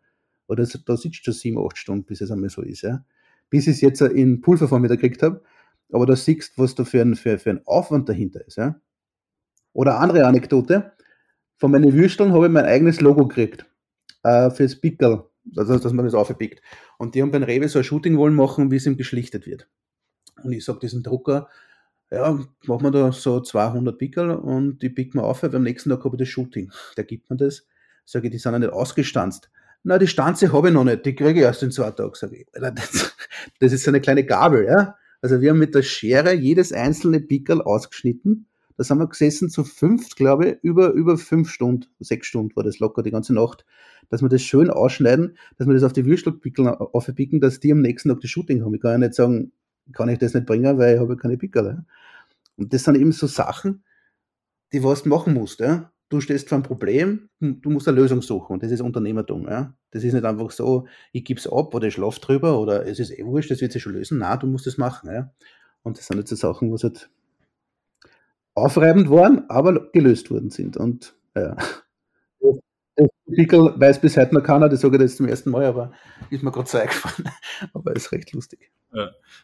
Oder 0.48 0.66
da 0.66 0.96
sitzt 0.96 1.24
schon 1.24 1.34
sieben, 1.34 1.64
acht 1.64 1.78
Stunden, 1.78 2.04
bis 2.04 2.20
es 2.20 2.32
einmal 2.32 2.50
so 2.50 2.62
ist, 2.62 2.82
ja. 2.82 3.04
Bis 3.48 3.68
ich 3.68 3.74
es 3.74 3.80
jetzt 3.80 4.00
in 4.00 4.40
Pulverform 4.40 4.82
wieder 4.82 4.96
gekriegt 4.96 5.22
habe. 5.22 5.40
Aber 5.92 6.04
da 6.04 6.16
siehst 6.16 6.58
was 6.58 6.74
da 6.74 6.84
für 6.84 7.00
ein, 7.00 7.14
für, 7.14 7.38
für 7.38 7.50
ein 7.50 7.64
Aufwand 7.64 8.08
dahinter 8.08 8.44
ist, 8.44 8.56
ja. 8.56 8.80
Oder 9.72 10.00
andere 10.00 10.26
Anekdote 10.26 10.94
von 11.56 11.70
meinen 11.70 11.92
Würsteln 11.92 12.32
habe 12.32 12.46
ich 12.46 12.52
mein 12.52 12.64
eigenes 12.64 13.00
Logo 13.00 13.26
gekriegt. 13.26 13.66
Äh, 14.22 14.50
fürs 14.50 14.80
Pickel. 14.80 15.24
Also, 15.56 15.78
dass 15.78 15.92
man 15.92 16.04
das 16.04 16.14
aufpickt. 16.14 16.62
Und 16.98 17.14
die 17.14 17.22
haben 17.22 17.30
beim 17.30 17.42
Rewe 17.42 17.68
so 17.68 17.78
ein 17.78 17.84
Shooting 17.84 18.16
wollen 18.16 18.34
machen, 18.34 18.70
wie 18.70 18.76
es 18.76 18.86
ihm 18.86 18.96
geschlichtet 18.96 19.46
wird. 19.46 19.68
Und 20.42 20.52
ich 20.52 20.64
sage 20.64 20.80
diesem 20.80 21.02
Drucker, 21.02 21.48
ja, 22.10 22.38
machen 22.66 22.82
wir 22.82 22.90
da 22.90 23.12
so 23.12 23.40
200 23.40 23.98
Pickel 23.98 24.30
und 24.30 24.80
die 24.82 24.88
picken 24.88 25.20
wir 25.20 25.24
auf, 25.24 25.42
weil 25.42 25.54
am 25.54 25.62
nächsten 25.62 25.90
Tag 25.90 26.04
habe 26.04 26.16
ich 26.16 26.20
das 26.20 26.28
Shooting. 26.28 26.70
Der 26.96 27.04
gibt 27.04 27.28
mir 27.30 27.36
das. 27.36 27.66
Sage 28.04 28.28
ich, 28.28 28.32
die 28.32 28.38
sind 28.38 28.52
ja 28.52 28.58
nicht 28.58 28.72
ausgestanzt. 28.72 29.50
Na, 29.82 29.98
die 29.98 30.06
Stanze 30.06 30.52
habe 30.52 30.68
ich 30.68 30.74
noch 30.74 30.84
nicht, 30.84 31.04
die 31.04 31.14
kriege 31.14 31.40
ich 31.40 31.44
erst 31.44 31.62
in 31.62 31.70
zwei 31.70 31.90
Tagen, 31.90 32.14
sage 32.14 32.36
ich. 32.36 32.46
Das 33.60 33.72
ist 33.72 33.84
so 33.84 33.90
eine 33.90 34.00
kleine 34.00 34.24
Gabel, 34.24 34.64
ja. 34.64 34.96
Also 35.20 35.40
wir 35.40 35.50
haben 35.50 35.58
mit 35.58 35.74
der 35.74 35.82
Schere 35.82 36.32
jedes 36.32 36.72
einzelne 36.72 37.20
Pickel 37.20 37.60
ausgeschnitten 37.60 38.46
da 38.76 38.84
sind 38.84 38.98
wir 38.98 39.06
gesessen 39.06 39.50
zu 39.50 39.64
fünft, 39.64 40.16
glaube 40.16 40.48
ich, 40.48 40.56
über, 40.62 40.92
über 40.92 41.16
fünf 41.16 41.50
Stunden, 41.50 41.86
sechs 42.00 42.26
Stunden 42.26 42.54
war 42.56 42.64
das 42.64 42.78
locker 42.80 43.02
die 43.02 43.10
ganze 43.10 43.34
Nacht, 43.34 43.64
dass 44.08 44.22
wir 44.22 44.28
das 44.28 44.42
schön 44.42 44.70
ausschneiden, 44.70 45.36
dass 45.56 45.66
wir 45.66 45.74
das 45.74 45.84
auf 45.84 45.92
die 45.92 46.06
Würstelpickel 46.06 46.68
aufpicken, 46.68 47.40
dass 47.40 47.60
die 47.60 47.72
am 47.72 47.80
nächsten 47.80 48.08
Tag 48.08 48.20
das 48.20 48.30
Shooting 48.30 48.64
haben. 48.64 48.74
Ich 48.74 48.80
kann 48.80 48.92
ja 48.92 48.98
nicht 48.98 49.14
sagen, 49.14 49.52
kann 49.92 50.08
ich 50.08 50.18
das 50.18 50.34
nicht 50.34 50.46
bringen, 50.46 50.78
weil 50.78 50.94
ich 50.94 51.00
habe 51.00 51.16
keine 51.16 51.36
Pickel. 51.36 51.84
Und 52.56 52.72
das 52.72 52.84
sind 52.84 52.96
eben 52.96 53.12
so 53.12 53.26
Sachen, 53.26 53.84
die 54.72 54.82
was 54.82 55.04
machen 55.04 55.34
musst. 55.34 55.60
Ja? 55.60 55.92
Du 56.08 56.20
stehst 56.20 56.48
vor 56.48 56.56
einem 56.56 56.64
Problem, 56.64 57.28
du 57.40 57.70
musst 57.70 57.88
eine 57.88 57.98
Lösung 57.98 58.22
suchen 58.22 58.54
und 58.54 58.62
das 58.62 58.70
ist 58.70 58.80
Unternehmertum. 58.80 59.46
Ja? 59.48 59.74
Das 59.90 60.04
ist 60.04 60.14
nicht 60.14 60.24
einfach 60.24 60.50
so, 60.50 60.86
ich 61.12 61.24
gebe 61.24 61.38
es 61.38 61.46
ab 61.46 61.74
oder 61.74 61.88
ich 61.88 61.94
schlafe 61.94 62.20
drüber 62.20 62.58
oder 62.58 62.86
es 62.86 62.98
ist 62.98 63.10
eh 63.10 63.24
wurscht, 63.24 63.50
das 63.50 63.60
wird 63.60 63.72
sich 63.72 63.82
schon 63.82 63.92
lösen. 63.92 64.18
Nein, 64.18 64.38
du 64.40 64.46
musst 64.46 64.66
es 64.66 64.78
machen. 64.78 65.10
Ja? 65.12 65.32
Und 65.82 65.98
das 65.98 66.06
sind 66.06 66.18
jetzt 66.18 66.30
so 66.30 66.36
Sachen, 66.36 66.72
was 66.72 66.82
halt 66.82 67.10
aufreibend 68.54 69.10
waren, 69.10 69.48
aber 69.48 69.90
gelöst 69.92 70.30
worden 70.30 70.50
sind. 70.50 70.76
Und 70.76 71.16
ja. 71.36 71.56
Das 72.96 73.08
Artikel 73.28 73.74
weiß 73.76 74.00
bis 74.00 74.16
heute 74.16 74.34
noch 74.34 74.42
keiner, 74.42 74.68
das 74.68 74.80
sage 74.80 74.96
ich 74.96 75.02
jetzt 75.02 75.16
zum 75.16 75.26
ersten 75.26 75.50
Mal, 75.50 75.64
aber 75.64 75.92
ist 76.30 76.44
mir 76.44 76.52
gerade 76.52 76.68
so 76.68 76.78
eingefallen. 76.78 77.28
Aber 77.72 77.96
ist 77.96 78.12
recht 78.12 78.32
lustig. 78.32 78.70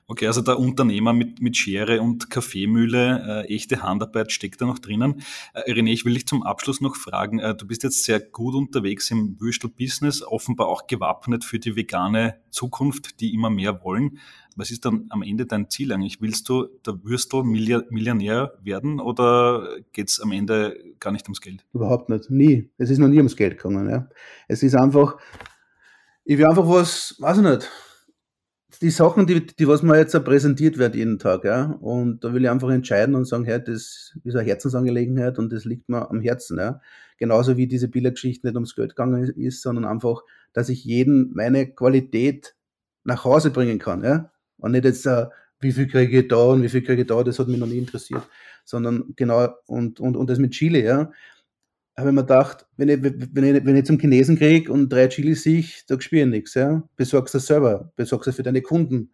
Okay, 0.06 0.26
also 0.26 0.40
der 0.40 0.58
Unternehmer 0.58 1.12
mit, 1.12 1.40
mit 1.40 1.56
Schere 1.56 2.00
und 2.00 2.30
Kaffeemühle, 2.30 3.44
äh, 3.46 3.54
echte 3.54 3.82
Handarbeit 3.82 4.32
steckt 4.32 4.60
da 4.60 4.66
noch 4.66 4.78
drinnen. 4.78 5.22
Äh, 5.54 5.72
René, 5.72 5.92
ich 5.92 6.04
will 6.04 6.14
dich 6.14 6.26
zum 6.26 6.42
Abschluss 6.42 6.80
noch 6.80 6.96
fragen. 6.96 7.38
Äh, 7.38 7.54
du 7.54 7.66
bist 7.66 7.82
jetzt 7.82 8.04
sehr 8.04 8.20
gut 8.20 8.54
unterwegs 8.54 9.10
im 9.10 9.40
Würstel-Business, 9.40 10.22
offenbar 10.22 10.68
auch 10.68 10.86
gewappnet 10.86 11.44
für 11.44 11.58
die 11.58 11.76
vegane 11.76 12.40
Zukunft, 12.50 13.20
die 13.20 13.34
immer 13.34 13.50
mehr 13.50 13.84
wollen. 13.84 14.18
Was 14.56 14.70
ist 14.70 14.84
dann 14.84 15.06
am 15.10 15.22
Ende 15.22 15.46
dein 15.46 15.70
Ziel 15.70 15.92
eigentlich? 15.92 16.20
Willst 16.20 16.48
du 16.48 16.66
der 16.84 17.02
Würstel-Millionär 17.04 18.52
werden 18.62 19.00
oder 19.00 19.78
geht 19.92 20.08
es 20.08 20.20
am 20.20 20.32
Ende 20.32 20.76
gar 20.98 21.12
nicht 21.12 21.26
ums 21.26 21.40
Geld? 21.40 21.64
Überhaupt 21.72 22.08
nicht. 22.08 22.30
Nie. 22.30 22.68
Es 22.76 22.90
ist 22.90 22.98
noch 22.98 23.08
nie 23.08 23.18
ums 23.18 23.36
Geld 23.36 23.56
gegangen. 23.58 23.88
Ja. 23.88 24.08
Es 24.48 24.62
ist 24.62 24.74
einfach, 24.74 25.16
ich 26.24 26.36
will 26.36 26.46
einfach 26.46 26.68
was, 26.68 27.16
weiß 27.20 27.38
ich 27.38 27.44
nicht, 27.44 27.70
die 28.82 28.90
Sachen, 28.90 29.26
die, 29.26 29.44
die 29.46 29.68
was 29.68 29.82
mir 29.82 29.98
jetzt 29.98 30.12
präsentiert 30.24 30.78
wird 30.78 30.94
jeden 30.94 31.18
Tag, 31.18 31.44
ja, 31.44 31.64
und 31.80 32.24
da 32.24 32.32
will 32.32 32.44
ich 32.44 32.50
einfach 32.50 32.70
entscheiden 32.70 33.14
und 33.14 33.26
sagen, 33.26 33.44
hey, 33.44 33.62
das 33.62 34.14
ist 34.24 34.34
eine 34.34 34.42
Herzensangelegenheit 34.42 35.38
und 35.38 35.52
das 35.52 35.64
liegt 35.64 35.88
mir 35.88 36.10
am 36.10 36.20
Herzen, 36.20 36.58
ja. 36.58 36.80
Genauso 37.18 37.58
wie 37.58 37.66
diese 37.66 37.88
Bildergeschichte 37.88 38.46
nicht 38.46 38.56
ums 38.56 38.74
Geld 38.74 38.96
gegangen 38.96 39.22
ist, 39.22 39.60
sondern 39.60 39.84
einfach, 39.84 40.22
dass 40.54 40.70
ich 40.70 40.84
jeden 40.84 41.32
meine 41.34 41.70
Qualität 41.70 42.56
nach 43.04 43.24
Hause 43.24 43.50
bringen 43.50 43.78
kann, 43.78 44.02
ja. 44.02 44.30
Und 44.56 44.72
nicht 44.72 44.84
jetzt, 44.84 45.06
uh, 45.06 45.26
wie 45.60 45.72
viel 45.72 45.86
kriege 45.86 46.20
ich 46.20 46.28
da 46.28 46.36
und 46.36 46.62
wie 46.62 46.68
viel 46.70 46.82
kriege 46.82 47.02
ich 47.02 47.08
da, 47.08 47.22
das 47.22 47.38
hat 47.38 47.48
mich 47.48 47.58
noch 47.58 47.66
nie 47.66 47.78
interessiert, 47.78 48.22
sondern 48.64 49.12
genau, 49.16 49.48
und, 49.66 50.00
und, 50.00 50.16
und 50.16 50.30
das 50.30 50.38
mit 50.38 50.52
Chile, 50.52 50.82
ja. 50.82 51.12
Habe 52.00 52.10
ich 52.10 52.14
mir 52.14 52.22
gedacht, 52.22 52.66
wenn 52.76 52.88
ich, 52.88 53.02
wenn 53.02 53.56
ich, 53.56 53.64
wenn 53.64 53.76
ich 53.76 53.84
zum 53.84 53.98
Chinesen 53.98 54.36
kriege 54.36 54.72
und 54.72 54.92
drei 54.92 55.08
Chilis 55.08 55.42
sehe, 55.42 55.64
da 55.88 56.00
spiele 56.00 56.22
ich 56.22 56.28
nichts. 56.28 56.54
Ja? 56.54 56.82
Besorgst 56.96 57.34
das 57.34 57.46
selber, 57.46 57.92
besorgst 57.96 58.26
das 58.26 58.36
für 58.36 58.42
deine 58.42 58.62
Kunden. 58.62 59.12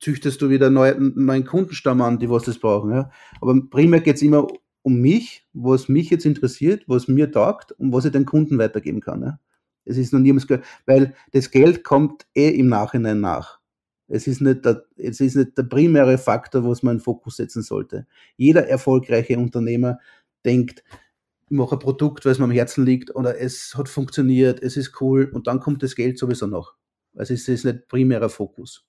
Züchtest 0.00 0.40
du 0.40 0.48
wieder 0.48 0.68
einen 0.68 1.14
neuen 1.16 1.44
Kundenstamm 1.44 2.00
an, 2.02 2.18
die 2.18 2.30
was 2.30 2.44
das 2.44 2.58
brauchen. 2.58 2.92
Ja? 2.92 3.10
Aber 3.40 3.60
primär 3.68 4.00
geht 4.00 4.16
es 4.16 4.22
immer 4.22 4.46
um 4.82 5.00
mich, 5.00 5.46
was 5.52 5.88
mich 5.88 6.10
jetzt 6.10 6.24
interessiert, 6.24 6.84
was 6.86 7.08
mir 7.08 7.30
taugt 7.32 7.72
und 7.72 7.92
was 7.92 8.04
ich 8.04 8.12
den 8.12 8.24
Kunden 8.24 8.58
weitergeben 8.58 9.00
kann. 9.00 9.22
Ja? 9.22 9.40
Es 9.84 9.96
ist 9.96 10.12
noch 10.12 10.20
niemals, 10.20 10.46
weil 10.86 11.14
das 11.32 11.50
Geld 11.50 11.82
kommt 11.82 12.26
eh 12.34 12.50
im 12.50 12.68
Nachhinein 12.68 13.20
nach. 13.20 13.58
Es 14.06 14.26
ist 14.26 14.40
nicht 14.40 14.64
der, 14.64 14.84
es 14.96 15.20
ist 15.20 15.36
nicht 15.36 15.56
der 15.58 15.64
primäre 15.64 16.16
Faktor, 16.16 16.64
was 16.64 16.82
man 16.82 16.96
in 16.96 17.00
Fokus 17.00 17.36
setzen 17.36 17.62
sollte. 17.62 18.06
Jeder 18.36 18.66
erfolgreiche 18.66 19.38
Unternehmer 19.38 19.98
denkt, 20.44 20.82
ich 20.82 21.07
mache 21.50 21.76
ein 21.76 21.78
Produkt, 21.78 22.24
weil 22.24 22.32
es 22.32 22.38
mir 22.38 22.44
am 22.44 22.50
Herzen 22.50 22.84
liegt 22.84 23.14
oder 23.14 23.38
es 23.38 23.74
hat 23.76 23.88
funktioniert, 23.88 24.62
es 24.62 24.76
ist 24.76 25.00
cool 25.00 25.30
und 25.32 25.46
dann 25.46 25.60
kommt 25.60 25.82
das 25.82 25.94
Geld 25.94 26.18
sowieso 26.18 26.46
noch. 26.46 26.74
Also 27.16 27.34
es 27.34 27.48
ist 27.48 27.64
nicht 27.64 27.88
primärer 27.88 28.28
Fokus, 28.28 28.86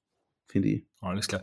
finde 0.48 0.69
ich. 0.69 0.86
Alles 1.02 1.28
klar. 1.28 1.41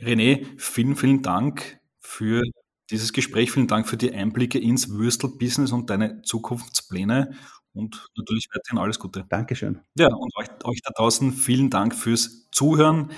René, 0.00 0.46
vielen, 0.56 0.96
vielen 0.96 1.22
Dank 1.22 1.80
für 1.98 2.42
dieses 2.90 3.12
Gespräch. 3.12 3.52
Vielen 3.52 3.66
Dank 3.66 3.88
für 3.88 3.96
die 3.96 4.12
Einblicke 4.12 4.58
ins 4.58 4.90
Würstel-Business 4.90 5.72
und 5.72 5.90
deine 5.90 6.22
Zukunftspläne 6.22 7.34
und 7.74 8.06
natürlich 8.16 8.48
weiterhin 8.52 8.78
alles 8.78 8.98
Gute. 8.98 9.24
Dankeschön. 9.28 9.80
Ja, 9.96 10.08
und 10.08 10.34
euch, 10.36 10.48
euch 10.64 10.80
da 10.82 10.92
draußen 10.96 11.32
vielen 11.32 11.70
Dank 11.70 11.94
fürs 11.94 12.48
Zuhören. 12.50 13.10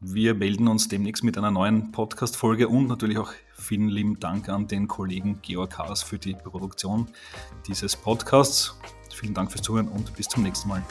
Wir 0.00 0.34
melden 0.34 0.68
uns 0.68 0.88
demnächst 0.88 1.24
mit 1.24 1.38
einer 1.38 1.50
neuen 1.50 1.90
Podcast-Folge 1.90 2.68
und 2.68 2.86
natürlich 2.86 3.16
auch 3.16 3.32
vielen 3.54 3.88
lieben 3.88 4.20
Dank 4.20 4.50
an 4.50 4.68
den 4.68 4.88
Kollegen 4.88 5.40
Georg 5.40 5.78
Haas 5.78 6.02
für 6.02 6.18
die 6.18 6.34
Produktion 6.34 7.08
dieses 7.66 7.96
Podcasts. 7.96 8.78
Vielen 9.14 9.32
Dank 9.32 9.50
fürs 9.50 9.62
Zuhören 9.62 9.88
und 9.88 10.14
bis 10.14 10.28
zum 10.28 10.42
nächsten 10.42 10.68
Mal. 10.68 10.82